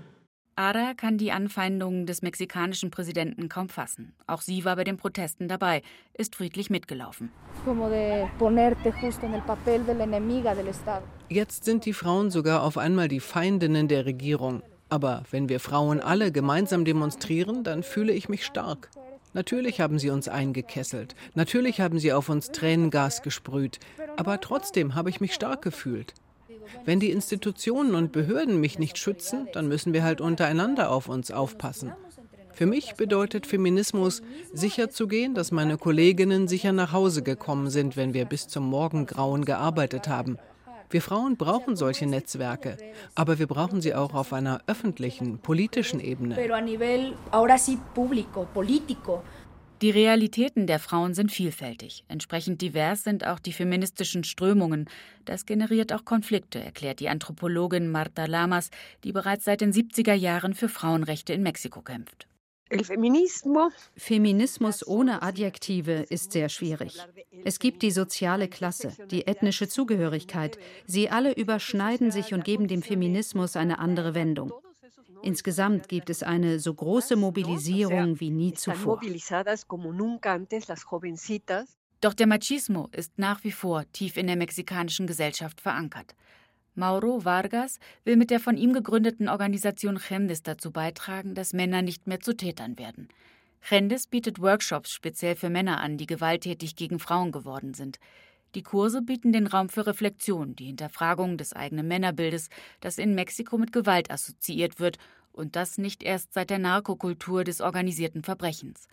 Ada 0.59 0.93
kann 0.95 1.19
die 1.19 1.31
Anfeindungen 1.31 2.05
des 2.05 2.21
mexikanischen 2.21 2.91
Präsidenten 2.91 3.49
kaum 3.49 3.69
fassen. 3.69 4.13
Auch 4.27 4.41
sie 4.41 4.65
war 4.65 4.75
bei 4.75 4.83
den 4.83 4.97
Protesten 4.97 5.47
dabei, 5.47 5.83
ist 6.15 6.35
friedlich 6.35 6.69
mitgelaufen. 6.69 7.31
Jetzt 11.29 11.65
sind 11.65 11.85
die 11.85 11.93
Frauen 11.93 12.33
sogar 12.33 12.65
auf 12.65 12.77
einmal 12.77 13.07
die 13.07 13.21
Feindinnen 13.21 13.87
der 13.87 14.05
Regierung. 14.05 14.65
Aber 14.89 15.23
wenn 15.31 15.49
wir 15.49 15.61
Frauen 15.61 16.01
alle 16.01 16.33
gemeinsam 16.33 16.85
demonstrieren, 16.85 17.63
dann 17.63 17.85
fühle 17.85 18.13
ich 18.13 18.29
mich 18.29 18.45
stark. 18.45 18.91
Natürlich 19.35 19.81
haben 19.81 20.01
sie 20.01 20.11
uns 20.11 20.27
eingekesselt, 20.27 21.15
natürlich 21.35 21.81
haben 21.81 22.01
sie 22.01 22.13
auf 22.13 22.31
uns 22.31 22.51
Tränengas 22.51 23.23
gesprüht, 23.23 23.79
aber 24.17 24.41
trotzdem 24.41 24.97
habe 24.97 25.11
ich 25.11 25.21
mich 25.21 25.35
stark 25.35 25.63
gefühlt. 25.63 26.15
Wenn 26.85 27.01
die 27.01 27.11
Institutionen 27.11 27.95
und 27.95 28.13
Behörden 28.13 28.61
mich 28.61 28.79
nicht 28.79 28.99
schützen, 28.99 29.49
dann 29.53 29.69
müssen 29.69 29.93
wir 29.93 30.03
halt 30.03 30.21
untereinander 30.21 30.91
auf 30.91 31.09
uns 31.09 31.31
aufpassen. 31.31 31.93
Für 32.53 32.67
mich 32.67 32.95
bedeutet 32.95 33.47
Feminismus, 33.47 34.21
sicherzugehen, 34.53 35.35
dass 35.35 35.53
meine 35.53 35.79
Kolleginnen 35.79 36.49
sicher 36.49 36.73
nach 36.73 36.93
Hause 36.93 37.23
gekommen 37.23 37.71
sind, 37.71 37.97
wenn 37.97 38.15
wir 38.15 38.25
bis 38.25 38.49
zum 38.49 38.65
Morgengrauen 38.69 39.45
gearbeitet 39.45 40.09
haben. 40.09 40.39
Wir 40.91 41.03
Frauen 41.03 41.37
brauchen 41.37 41.77
solche 41.77 42.07
Netzwerke, 42.07 42.79
aber 43.15 43.39
wir 43.39 43.47
brauchen 43.47 43.83
sie 43.83 43.95
auch 43.95 44.15
auf 44.15 44.33
einer 44.33 44.63
öffentlichen, 44.67 45.39
politischen 45.39 46.01
Ebene. 46.01 46.35
Die 49.81 49.91
Realitäten 49.91 50.67
der 50.67 50.81
Frauen 50.81 51.15
sind 51.15 51.31
vielfältig. 51.31 52.05
Entsprechend 52.09 52.61
divers 52.63 53.05
sind 53.05 53.25
auch 53.25 53.39
die 53.39 53.53
feministischen 53.53 54.25
Strömungen. 54.25 54.91
Das 55.25 55.47
generiert 55.47 55.93
auch 55.93 56.05
Konflikte, 56.05 56.59
erklärt 56.61 56.99
die 56.99 57.09
Anthropologin 57.09 57.89
Marta 57.89 58.25
Lamas, 58.25 58.71
die 59.05 59.13
bereits 59.13 59.45
seit 59.45 59.61
den 59.61 59.73
70er 59.73 60.15
Jahren 60.15 60.55
für 60.55 60.69
Frauenrechte 60.69 61.33
in 61.33 61.45
Mexiko 61.45 61.81
kämpft. 61.81 62.27
Feminismus 63.97 64.87
ohne 64.87 65.23
Adjektive 65.23 66.05
ist 66.11 66.33
sehr 66.33 66.49
schwierig. 66.49 66.99
Es 67.45 67.61
gibt 67.61 67.83
die 67.83 67.93
soziale 67.93 68.49
Klasse, 68.49 68.93
die 69.11 69.27
ethnische 69.27 69.69
Zugehörigkeit. 69.69 70.59
Sie 70.87 71.09
alle 71.09 71.33
überschneiden 71.33 72.11
sich 72.11 72.35
und 72.35 72.45
geben 72.45 72.67
dem 72.67 72.83
Feminismus 72.83 73.57
eine 73.57 73.79
andere 73.79 74.15
Wendung. 74.15 74.53
Insgesamt 75.23 75.89
gibt 75.89 76.11
es 76.11 76.23
eine 76.23 76.59
so 76.59 76.73
große 76.73 77.17
Mobilisierung 77.17 78.21
wie 78.21 78.31
nie 78.31 78.53
zuvor. 78.55 79.01
Doch 82.01 82.15
der 82.15 82.27
Machismo 82.29 82.89
ist 82.93 83.19
nach 83.19 83.43
wie 83.43 83.51
vor 83.51 83.85
tief 83.93 84.17
in 84.17 84.29
der 84.29 84.37
mexikanischen 84.37 85.07
Gesellschaft 85.07 85.61
verankert. 85.61 86.15
Mauro 86.77 87.25
Vargas 87.25 87.81
will 88.05 88.17
mit 88.17 88.31
der 88.31 88.39
von 88.39 88.57
ihm 88.57 88.73
gegründeten 88.73 89.29
Organisation 89.29 89.99
Gendes 89.99 90.45
dazu 90.45 90.71
beitragen, 90.71 91.35
dass 91.35 91.53
Männer 91.53 91.83
nicht 91.83 92.07
mehr 92.07 92.21
zu 92.21 92.37
Tätern 92.37 92.79
werden. 92.79 93.09
Gendes 93.69 94.07
bietet 94.07 94.41
Workshops 94.41 94.93
speziell 94.93 95.35
für 95.35 95.51
Männer 95.51 95.81
an, 95.81 95.97
die 95.97 96.07
gewalttätig 96.07 96.77
gegen 96.77 97.01
Frauen 97.01 97.33
geworden 97.33 97.75
sind. 97.75 97.99
Die 98.55 98.63
Kurse 98.63 99.03
bieten 99.03 99.33
den 99.33 99.47
Raum 99.47 99.69
für 99.69 99.87
Reflexion, 99.87 100.57
die 100.57 100.67
Hinterfragung 100.67 101.37
des 101.37 101.53
eigenen 101.53 101.87
Männerbildes, 101.87 102.49
das 102.81 102.99
in 102.99 103.15
Mexiko 103.15 103.59
mit 103.59 103.73
Gewalt 103.73 104.11
assoziiert 104.11 104.81
wird 104.81 104.99
und 105.33 105.55
das 105.55 105.79
nicht 105.79 106.03
erst 106.03 106.33
seit 106.33 106.51
der 106.51 106.59
Narkokultur 106.59 107.45
des 107.45 107.61
organisierten 107.61 108.23
Verbrechens. 108.23 108.89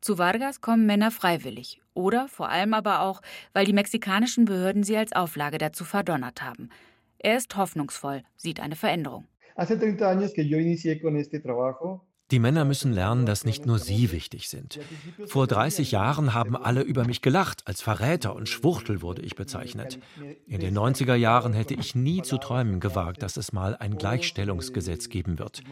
Zu 0.00 0.18
Vargas 0.18 0.60
kommen 0.60 0.86
Männer 0.86 1.10
freiwillig 1.10 1.80
oder 1.94 2.28
vor 2.28 2.48
allem 2.48 2.74
aber 2.74 3.00
auch, 3.00 3.22
weil 3.52 3.66
die 3.66 3.72
mexikanischen 3.72 4.44
Behörden 4.44 4.82
sie 4.82 4.96
als 4.96 5.12
Auflage 5.12 5.58
dazu 5.58 5.84
verdonnert 5.84 6.42
haben. 6.42 6.70
Er 7.18 7.36
ist 7.36 7.56
hoffnungsvoll, 7.56 8.22
sieht 8.36 8.60
eine 8.60 8.76
Veränderung. 8.76 9.26
Hace 9.56 9.78
30 9.78 10.02
años 10.02 10.34
que 10.34 10.46
yo 10.46 10.58
inicié 10.58 11.00
con 11.00 11.16
este 11.16 11.40
trabajo. 11.40 12.04
Die 12.32 12.40
Männer 12.40 12.64
müssen 12.64 12.92
lernen, 12.92 13.24
dass 13.24 13.44
nicht 13.44 13.66
nur 13.66 13.78
sie 13.78 14.10
wichtig 14.10 14.48
sind. 14.48 14.80
Vor 15.26 15.46
30 15.46 15.92
Jahren 15.92 16.34
haben 16.34 16.56
alle 16.56 16.82
über 16.82 17.04
mich 17.04 17.22
gelacht. 17.22 17.62
Als 17.66 17.82
Verräter 17.82 18.34
und 18.34 18.48
Schwuchtel 18.48 19.00
wurde 19.00 19.22
ich 19.22 19.36
bezeichnet. 19.36 20.00
In 20.46 20.58
den 20.58 20.76
90er 20.76 21.14
Jahren 21.14 21.52
hätte 21.52 21.74
ich 21.74 21.94
nie 21.94 22.22
zu 22.22 22.38
träumen 22.38 22.80
gewagt, 22.80 23.22
dass 23.22 23.36
es 23.36 23.52
mal 23.52 23.76
ein 23.76 23.96
Gleichstellungsgesetz 23.96 25.08
geben 25.08 25.38
wird. 25.38 25.62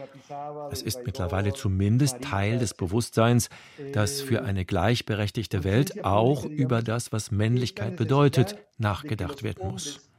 Es 0.71 0.81
ist 0.81 1.05
mittlerweile 1.05 1.53
zumindest 1.53 2.21
Teil 2.21 2.57
des 2.57 2.73
Bewusstseins, 2.73 3.49
dass 3.91 4.21
für 4.21 4.43
eine 4.43 4.63
gleichberechtigte 4.63 5.65
Welt 5.65 6.05
auch 6.05 6.45
über 6.45 6.81
das, 6.81 7.11
was 7.11 7.31
Männlichkeit 7.31 7.97
bedeutet, 7.97 8.55
nachgedacht 8.77 9.43
werden 9.43 9.71
muss. 9.71 10.09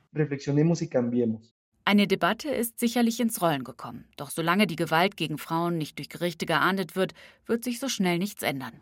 Eine 1.88 2.08
Debatte 2.08 2.48
ist 2.48 2.80
sicherlich 2.80 3.20
ins 3.20 3.40
Rollen 3.40 3.62
gekommen. 3.62 4.06
Doch 4.16 4.30
solange 4.30 4.66
die 4.66 4.74
Gewalt 4.74 5.16
gegen 5.16 5.38
Frauen 5.38 5.78
nicht 5.78 5.98
durch 5.98 6.08
Gerichte 6.08 6.44
geahndet 6.44 6.96
wird, 6.96 7.14
wird 7.46 7.62
sich 7.62 7.78
so 7.78 7.88
schnell 7.88 8.18
nichts 8.18 8.42
ändern. 8.42 8.72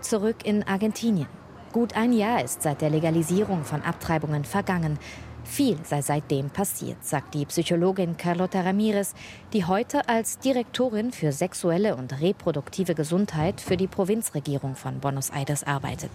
Zurück 0.00 0.36
in 0.44 0.62
Argentinien. 0.62 1.26
Gut 1.72 1.96
ein 1.96 2.12
Jahr 2.12 2.44
ist 2.44 2.62
seit 2.62 2.80
der 2.80 2.90
Legalisierung 2.90 3.64
von 3.64 3.82
Abtreibungen 3.82 4.44
vergangen. 4.44 5.00
Viel 5.42 5.76
sei 5.82 6.00
seitdem 6.00 6.50
passiert, 6.50 7.04
sagt 7.04 7.34
die 7.34 7.46
Psychologin 7.46 8.16
Carlota 8.16 8.60
Ramirez, 8.60 9.14
die 9.52 9.64
heute 9.64 10.08
als 10.08 10.38
Direktorin 10.38 11.10
für 11.10 11.32
sexuelle 11.32 11.96
und 11.96 12.20
reproduktive 12.20 12.94
Gesundheit 12.94 13.60
für 13.60 13.76
die 13.76 13.88
Provinzregierung 13.88 14.76
von 14.76 15.00
Buenos 15.00 15.30
Aires 15.30 15.64
arbeitet. 15.64 16.12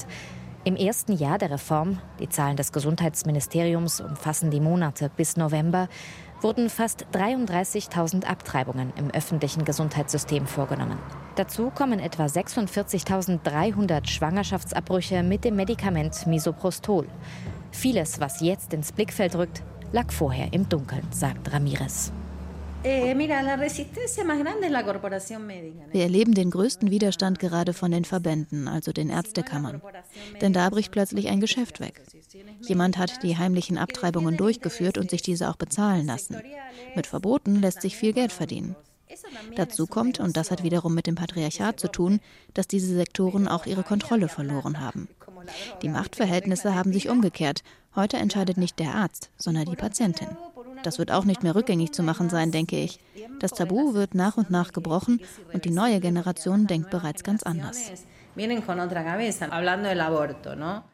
Im 0.66 0.78
ersten 0.78 1.12
Jahr 1.12 1.38
der 1.38 1.52
Reform, 1.52 2.00
die 2.22 2.30
Zahlen 2.30 2.56
des 2.56 2.72
Gesundheitsministeriums 2.72 4.00
umfassen 4.00 4.50
die 4.50 4.62
Monate 4.62 5.12
bis 5.14 5.36
November, 5.36 5.90
wurden 6.40 6.70
fast 6.70 7.06
33.000 7.12 8.24
Abtreibungen 8.24 8.94
im 8.96 9.12
öffentlichen 9.12 9.66
Gesundheitssystem 9.66 10.48
vorgenommen. 10.48 10.98
Dazu 11.36 11.70
kommen 11.70 12.00
etwa 12.00 12.28
46.300 12.28 14.08
Schwangerschaftsabbrüche 14.08 15.22
mit 15.22 15.44
dem 15.44 15.58
Medikament 15.58 16.26
Misoprostol. 16.28 17.08
Vieles, 17.72 18.22
was 18.22 18.40
jetzt 18.40 18.74
ins 18.74 18.94
Blickfeld 18.94 19.36
rückt, 19.36 19.64
lag 19.92 20.14
vorher 20.14 20.54
im 20.54 20.70
Dunkeln, 20.70 21.06
sagt 21.12 21.52
Ramirez. 21.52 22.14
Wir 25.92 26.04
erleben 26.04 26.34
den 26.34 26.52
größten 26.52 26.92
Widerstand 26.92 27.40
gerade 27.40 27.74
von 27.74 27.92
den 27.92 28.04
Verbänden, 28.04 28.68
also 28.68 28.92
den 28.92 29.10
Ärztekammern. 29.10 29.82
Denn 30.42 30.52
da 30.52 30.70
bricht 30.70 30.92
plötzlich 30.92 31.30
ein 31.30 31.40
Geschäft 31.40 31.80
weg. 31.80 32.02
Jemand 32.62 32.98
hat 32.98 33.24
die 33.24 33.38
heimlichen 33.38 33.78
Abtreibungen 33.78 34.36
durchgeführt 34.36 34.98
und 34.98 35.10
sich 35.10 35.22
diese 35.22 35.50
auch 35.50 35.56
bezahlen 35.56 36.08
lassen. 36.08 36.42
Mit 36.96 37.08
Verboten 37.08 37.62
lässt 37.62 37.82
sich 37.82 37.96
viel 37.96 38.12
Geld 38.12 38.34
verdienen. 38.34 38.76
Dazu 39.56 39.88
kommt, 39.88 40.20
und 40.20 40.36
das 40.36 40.52
hat 40.52 40.64
wiederum 40.64 40.94
mit 40.94 41.08
dem 41.08 41.16
Patriarchat 41.16 41.80
zu 41.80 41.88
tun, 41.88 42.20
dass 42.54 42.68
diese 42.68 42.94
Sektoren 42.94 43.48
auch 43.48 43.66
ihre 43.66 43.84
Kontrolle 43.84 44.28
verloren 44.28 44.80
haben. 44.80 45.08
Die 45.82 45.90
Machtverhältnisse 45.90 46.76
haben 46.76 46.92
sich 46.92 47.10
umgekehrt. 47.10 47.64
Heute 47.96 48.18
entscheidet 48.18 48.58
nicht 48.58 48.80
der 48.80 48.96
Arzt, 48.96 49.30
sondern 49.38 49.66
die 49.66 49.76
Patientin. 49.76 50.30
Das 50.84 51.00
wird 51.00 51.12
auch 51.12 51.26
nicht 51.26 51.44
mehr 51.44 51.56
rückgängig 51.56 51.94
zu 51.94 52.04
machen 52.04 52.30
sein, 52.30 52.52
denke 52.52 52.78
ich. 52.78 53.00
Das 53.40 53.52
Tabu 53.52 53.94
wird 53.94 54.16
nach 54.16 54.38
und 54.38 54.50
nach 54.50 54.72
gebrochen 54.72 55.22
und 55.54 55.66
die 55.66 55.72
neue 55.72 56.00
Generation 56.00 56.68
denkt 56.68 56.90
bereits 56.92 57.24
ganz 57.24 57.44
anders. 57.44 57.92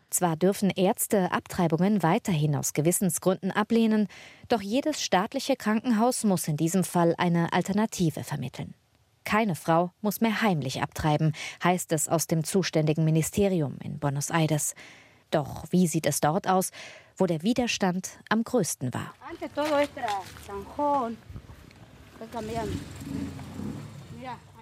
Zwar 0.09 0.35
dürfen 0.35 0.71
Ärzte 0.71 1.31
Abtreibungen 1.31 2.03
weiterhin 2.03 2.55
aus 2.55 2.73
Gewissensgründen 2.73 3.51
ablehnen, 3.51 4.07
doch 4.47 4.61
jedes 4.61 5.01
staatliche 5.01 5.55
Krankenhaus 5.55 6.23
muss 6.23 6.47
in 6.47 6.57
diesem 6.57 6.83
Fall 6.83 7.15
eine 7.17 7.53
Alternative 7.53 8.23
vermitteln. 8.23 8.73
Keine 9.23 9.53
Frau 9.53 9.91
muss 10.01 10.21
mehr 10.21 10.41
heimlich 10.41 10.81
abtreiben, 10.81 11.33
heißt 11.63 11.91
es 11.91 12.09
aus 12.09 12.25
dem 12.25 12.43
zuständigen 12.43 13.05
Ministerium 13.05 13.77
in 13.83 13.99
Buenos 13.99 14.31
Aires. 14.31 14.73
Doch 15.29 15.65
wie 15.69 15.85
sieht 15.85 16.07
es 16.07 16.19
dort 16.19 16.47
aus, 16.47 16.71
wo 17.19 17.25
der 17.25 17.43
Widerstand 17.43 18.09
am 18.29 18.43
größten 18.43 18.93
war? 18.93 19.13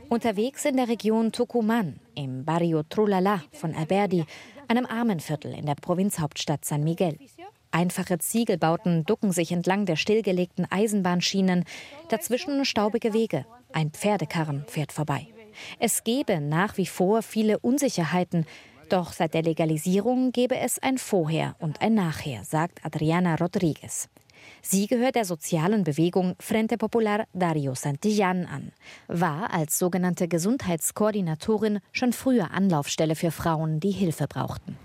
Unterwegs 0.09 0.65
in 0.65 0.77
der 0.77 0.87
Region 0.87 1.31
Tucumán, 1.31 1.95
im 2.15 2.45
Barrio 2.45 2.83
Trulala 2.83 3.43
von 3.51 3.75
Alberdi, 3.75 4.25
einem 4.67 4.85
Armenviertel 4.85 5.53
in 5.53 5.65
der 5.65 5.75
Provinzhauptstadt 5.75 6.65
San 6.65 6.83
Miguel. 6.83 7.17
Einfache 7.71 8.17
Ziegelbauten 8.17 9.05
ducken 9.05 9.31
sich 9.31 9.51
entlang 9.51 9.85
der 9.85 9.97
stillgelegten 9.97 10.65
Eisenbahnschienen, 10.69 11.65
dazwischen 12.09 12.65
staubige 12.65 13.13
Wege. 13.13 13.45
Ein 13.73 13.91
Pferdekarren 13.91 14.63
fährt 14.67 14.91
vorbei. 14.93 15.27
Es 15.79 16.03
gebe 16.03 16.39
nach 16.39 16.77
wie 16.77 16.85
vor 16.85 17.21
viele 17.21 17.59
Unsicherheiten, 17.59 18.45
doch 18.91 19.13
seit 19.13 19.33
der 19.33 19.43
Legalisierung 19.43 20.31
gebe 20.31 20.57
es 20.57 20.79
ein 20.79 20.97
Vorher 20.97 21.55
und 21.59 21.81
ein 21.81 21.93
Nachher, 21.93 22.43
sagt 22.43 22.83
Adriana 22.85 23.35
Rodriguez. 23.35 24.09
Sie 24.61 24.87
gehört 24.87 25.15
der 25.15 25.25
sozialen 25.25 25.83
Bewegung 25.83 26.35
Frente 26.39 26.77
Popular 26.77 27.25
Dario 27.33 27.75
Santillan 27.75 28.45
an, 28.45 28.71
war 29.07 29.53
als 29.53 29.79
sogenannte 29.79 30.27
Gesundheitskoordinatorin 30.27 31.79
schon 31.91 32.13
früher 32.13 32.51
Anlaufstelle 32.51 33.15
für 33.15 33.31
Frauen, 33.31 33.79
die 33.79 33.91
Hilfe 33.91 34.27
brauchten. 34.27 34.77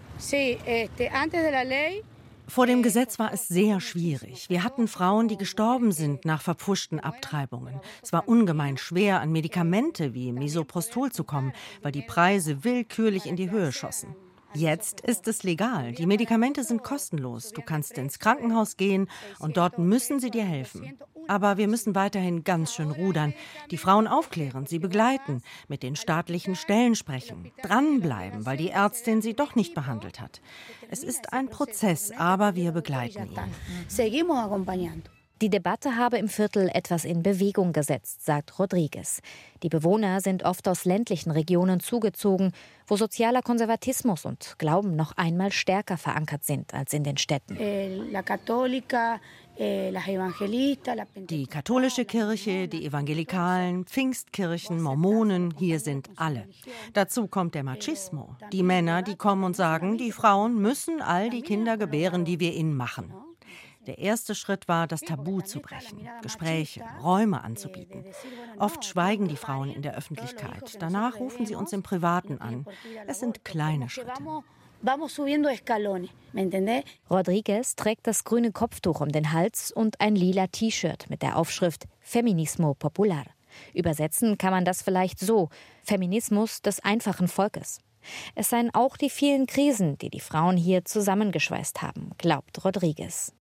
Vor 2.53 2.67
dem 2.67 2.83
Gesetz 2.83 3.19
war 3.19 3.33
es 3.33 3.49
sehr 3.49 3.81
schwierig. 3.81 4.51
Wir 4.51 4.63
hatten 4.63 4.87
Frauen, 4.87 5.27
die 5.27 5.39
gestorben 5.39 5.91
sind 5.91 6.27
nach 6.27 6.43
verpfuschten 6.43 7.01
Abtreibungen. 7.01 7.81
Es 8.03 8.13
war 8.13 8.29
ungemein 8.29 8.77
schwer, 8.77 9.23
an 9.23 9.33
Medikamente 9.33 10.13
wie 10.13 10.33
Misoprostol 10.33 11.11
zu 11.11 11.25
kommen, 11.25 11.55
weil 11.81 11.93
die 11.93 12.03
Preise 12.03 12.63
willkürlich 12.63 13.25
in 13.25 13.37
die 13.37 13.51
Höhe 13.51 13.73
schossen. 13.73 14.15
Jetzt 14.55 15.01
ist 15.01 15.29
es 15.29 15.43
legal. 15.43 15.93
Die 15.93 16.07
Medikamente 16.07 16.65
sind 16.65 16.83
kostenlos. 16.83 17.53
Du 17.53 17.63
kannst 17.63 17.97
ins 17.97 18.19
Krankenhaus 18.19 18.77
gehen 18.77 19.09
und 19.39 19.57
dort 19.57 19.79
müssen 19.79 20.21
sie 20.21 20.31
dir 20.31 20.45
helfen. 20.45 20.99
Aber 21.29 21.57
wir 21.57 21.69
müssen 21.69 21.95
weiterhin 21.95 22.45
ganz 22.45 22.75
schön 22.75 22.91
rudern, 22.91 23.33
die 23.71 23.79
Frauen 23.79 24.07
aufklären, 24.07 24.67
sie 24.67 24.79
begleiten, 24.79 25.43
mit 25.69 25.83
den 25.83 25.97
staatlichen 25.97 26.57
Stellen 26.57 26.95
sprechen, 26.95 27.53
dranbleiben, 27.63 28.45
weil 28.45 28.57
die 28.57 28.71
Ärztin 28.71 29.23
sie 29.23 29.35
doch 29.35 29.55
nicht 29.55 29.75
behandelt 29.75 30.21
hat. 30.21 30.41
Es 30.91 31.05
ist 31.05 31.33
ein 31.33 31.49
Prozess, 31.49 32.11
aber 32.11 32.55
wir 32.55 32.73
begleiten 32.73 33.31
ihn. 33.31 33.39
Die 35.43 35.51
Debatte 35.51 35.97
habe 35.97 36.19
im 36.19 36.29
Viertel 36.29 36.71
etwas 36.73 37.05
in 37.05 37.25
Bewegung 37.25 37.73
gesetzt, 37.73 38.25
sagt 38.25 38.61
Rodriguez. 38.61 39.21
Die 39.65 39.69
Bewohner 39.69 40.21
sind 40.21 40.45
oft 40.45 40.69
aus 40.69 40.85
ländlichen 40.85 41.33
Regionen 41.33 41.81
zugezogen, 41.81 42.53
wo 42.87 42.97
sozialer 42.97 43.43
Konservatismus 43.43 44.25
und 44.25 44.55
Glauben 44.59 44.95
noch 44.95 45.17
einmal 45.17 45.51
stärker 45.51 45.97
verankert 45.97 46.45
sind 46.45 46.73
als 46.75 46.93
in 46.93 47.03
den 47.03 47.17
Städten. 47.17 47.57
Eh, 47.57 47.99
die 51.17 51.47
katholische 51.49 52.05
Kirche, 52.05 52.69
die 52.69 52.87
Evangelikalen, 52.87 53.85
Pfingstkirchen, 53.85 54.81
Mormonen, 54.81 55.53
hier 55.59 55.81
sind 55.81 56.09
alle. 56.15 56.47
Dazu 56.93 57.27
kommt 57.27 57.57
der 57.57 57.65
Machismo. 57.65 58.37
Die 58.53 58.63
Männer, 58.63 59.03
die 59.03 59.17
kommen 59.17 59.43
und 59.43 59.57
sagen, 59.57 59.99
die 59.99 60.13
Frauen 60.13 60.63
müssen 60.63 61.03
all 61.03 61.31
die 61.31 61.43
Kinder 61.43 61.77
gebären, 61.77 62.25
die 62.25 62.39
wir 62.39 62.55
ihnen 62.55 62.77
machen. 62.77 63.13
Der 63.87 63.99
erste 63.99 64.35
Schritt 64.35 64.69
war, 64.69 64.87
das 64.87 65.01
Tabu 65.01 65.41
zu 65.41 65.61
brechen, 65.61 66.09
Gespräche, 66.23 66.85
Räume 67.03 67.43
anzubieten. 67.43 68.05
Oft 68.59 68.85
schweigen 68.85 69.29
die 69.29 69.37
Frauen 69.37 69.71
in 69.71 69.83
der 69.83 69.97
Öffentlichkeit. 69.97 70.77
Danach 70.81 71.19
rufen 71.19 71.47
sie 71.47 71.57
uns 71.57 71.73
im 71.73 71.83
Privaten 71.83 72.39
an. 72.39 72.65
Es 73.07 73.21
sind 73.21 73.45
kleine 73.45 73.89
Schritte. 73.89 74.13
Rodriguez 77.11 77.77
trägt 77.77 78.07
das 78.07 78.25
grüne 78.25 78.53
Kopftuch 78.53 79.01
um 79.01 79.11
den 79.11 79.33
Hals 79.33 79.71
und 79.71 80.01
ein 80.01 80.17
lila 80.17 80.49
T-Shirt 80.49 81.09
mit 81.09 81.23
der 81.23 81.37
Aufschrift 81.37 81.87
Feminismo 82.01 82.75
Popular. 82.75 83.27
Übersetzen 83.75 84.39
kann 84.39 84.53
man 84.53 84.65
das 84.65 84.83
vielleicht 84.83 85.19
so: 85.19 85.51
Feminismus 85.83 86.63
des 86.63 86.81
einfachen 86.81 87.29
Volkes. 87.29 87.81
Es 88.35 88.51
seien 88.51 88.75
auch 88.75 88.97
die 88.97 89.11
vielen 89.11 89.47
Krisen, 89.47 89.99
die 89.99 90.11
die 90.11 90.21
Frauen 90.21 90.57
hier 90.57 90.85
zusammengeschweißt 90.85 91.83
haben, 91.83 92.11
glaubt 92.19 92.65
Rodriguez. 92.65 93.33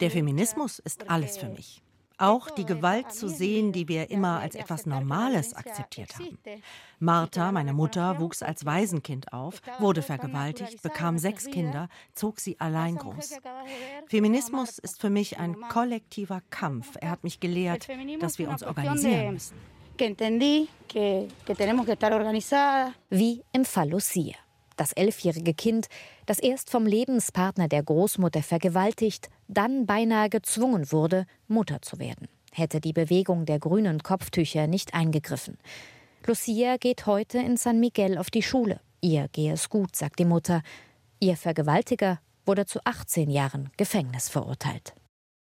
Der 0.00 0.10
Feminismus 0.10 0.78
ist 0.78 1.10
alles 1.10 1.36
für 1.36 1.48
mich. 1.48 1.82
Auch 2.16 2.50
die 2.50 2.66
Gewalt 2.66 3.12
zu 3.12 3.28
sehen, 3.28 3.72
die 3.72 3.88
wir 3.88 4.10
immer 4.10 4.40
als 4.40 4.54
etwas 4.54 4.84
Normales 4.84 5.54
akzeptiert 5.54 6.14
haben. 6.18 6.38
Martha, 6.98 7.50
meine 7.50 7.72
Mutter, 7.72 8.20
wuchs 8.20 8.42
als 8.42 8.66
Waisenkind 8.66 9.32
auf, 9.32 9.62
wurde 9.78 10.02
vergewaltigt, 10.02 10.82
bekam 10.82 11.18
sechs 11.18 11.46
Kinder, 11.46 11.88
zog 12.12 12.38
sie 12.40 12.60
allein 12.60 12.96
groß. 12.96 13.38
Feminismus 14.06 14.78
ist 14.78 15.00
für 15.00 15.08
mich 15.08 15.38
ein 15.38 15.58
kollektiver 15.70 16.42
Kampf. 16.50 16.96
Er 17.00 17.10
hat 17.10 17.24
mich 17.24 17.40
gelehrt, 17.40 17.88
dass 18.20 18.38
wir 18.38 18.50
uns 18.50 18.62
organisieren 18.62 19.34
müssen. 19.34 19.56
Wie 23.08 23.42
im 23.52 23.64
Fall 23.64 23.90
Lucia 23.90 24.36
das 24.80 24.92
elfjährige 24.92 25.52
Kind, 25.52 25.88
das 26.24 26.38
erst 26.38 26.70
vom 26.70 26.86
Lebenspartner 26.86 27.68
der 27.68 27.82
Großmutter 27.82 28.42
vergewaltigt, 28.42 29.28
dann 29.46 29.84
beinahe 29.84 30.30
gezwungen 30.30 30.90
wurde, 30.90 31.26
Mutter 31.48 31.82
zu 31.82 31.98
werden. 31.98 32.28
Hätte 32.52 32.80
die 32.80 32.94
Bewegung 32.94 33.44
der 33.44 33.58
grünen 33.58 34.02
Kopftücher 34.02 34.66
nicht 34.66 34.94
eingegriffen. 34.94 35.58
Lucia 36.26 36.78
geht 36.78 37.04
heute 37.04 37.38
in 37.38 37.58
San 37.58 37.78
Miguel 37.78 38.16
auf 38.16 38.30
die 38.30 38.42
Schule. 38.42 38.80
Ihr 39.02 39.28
gehe 39.28 39.52
es 39.52 39.68
gut, 39.68 39.94
sagt 39.94 40.18
die 40.18 40.24
Mutter. 40.24 40.62
Ihr 41.20 41.36
Vergewaltiger 41.36 42.18
wurde 42.46 42.64
zu 42.64 42.80
18 42.84 43.30
Jahren 43.30 43.70
Gefängnis 43.76 44.30
verurteilt. 44.30 44.94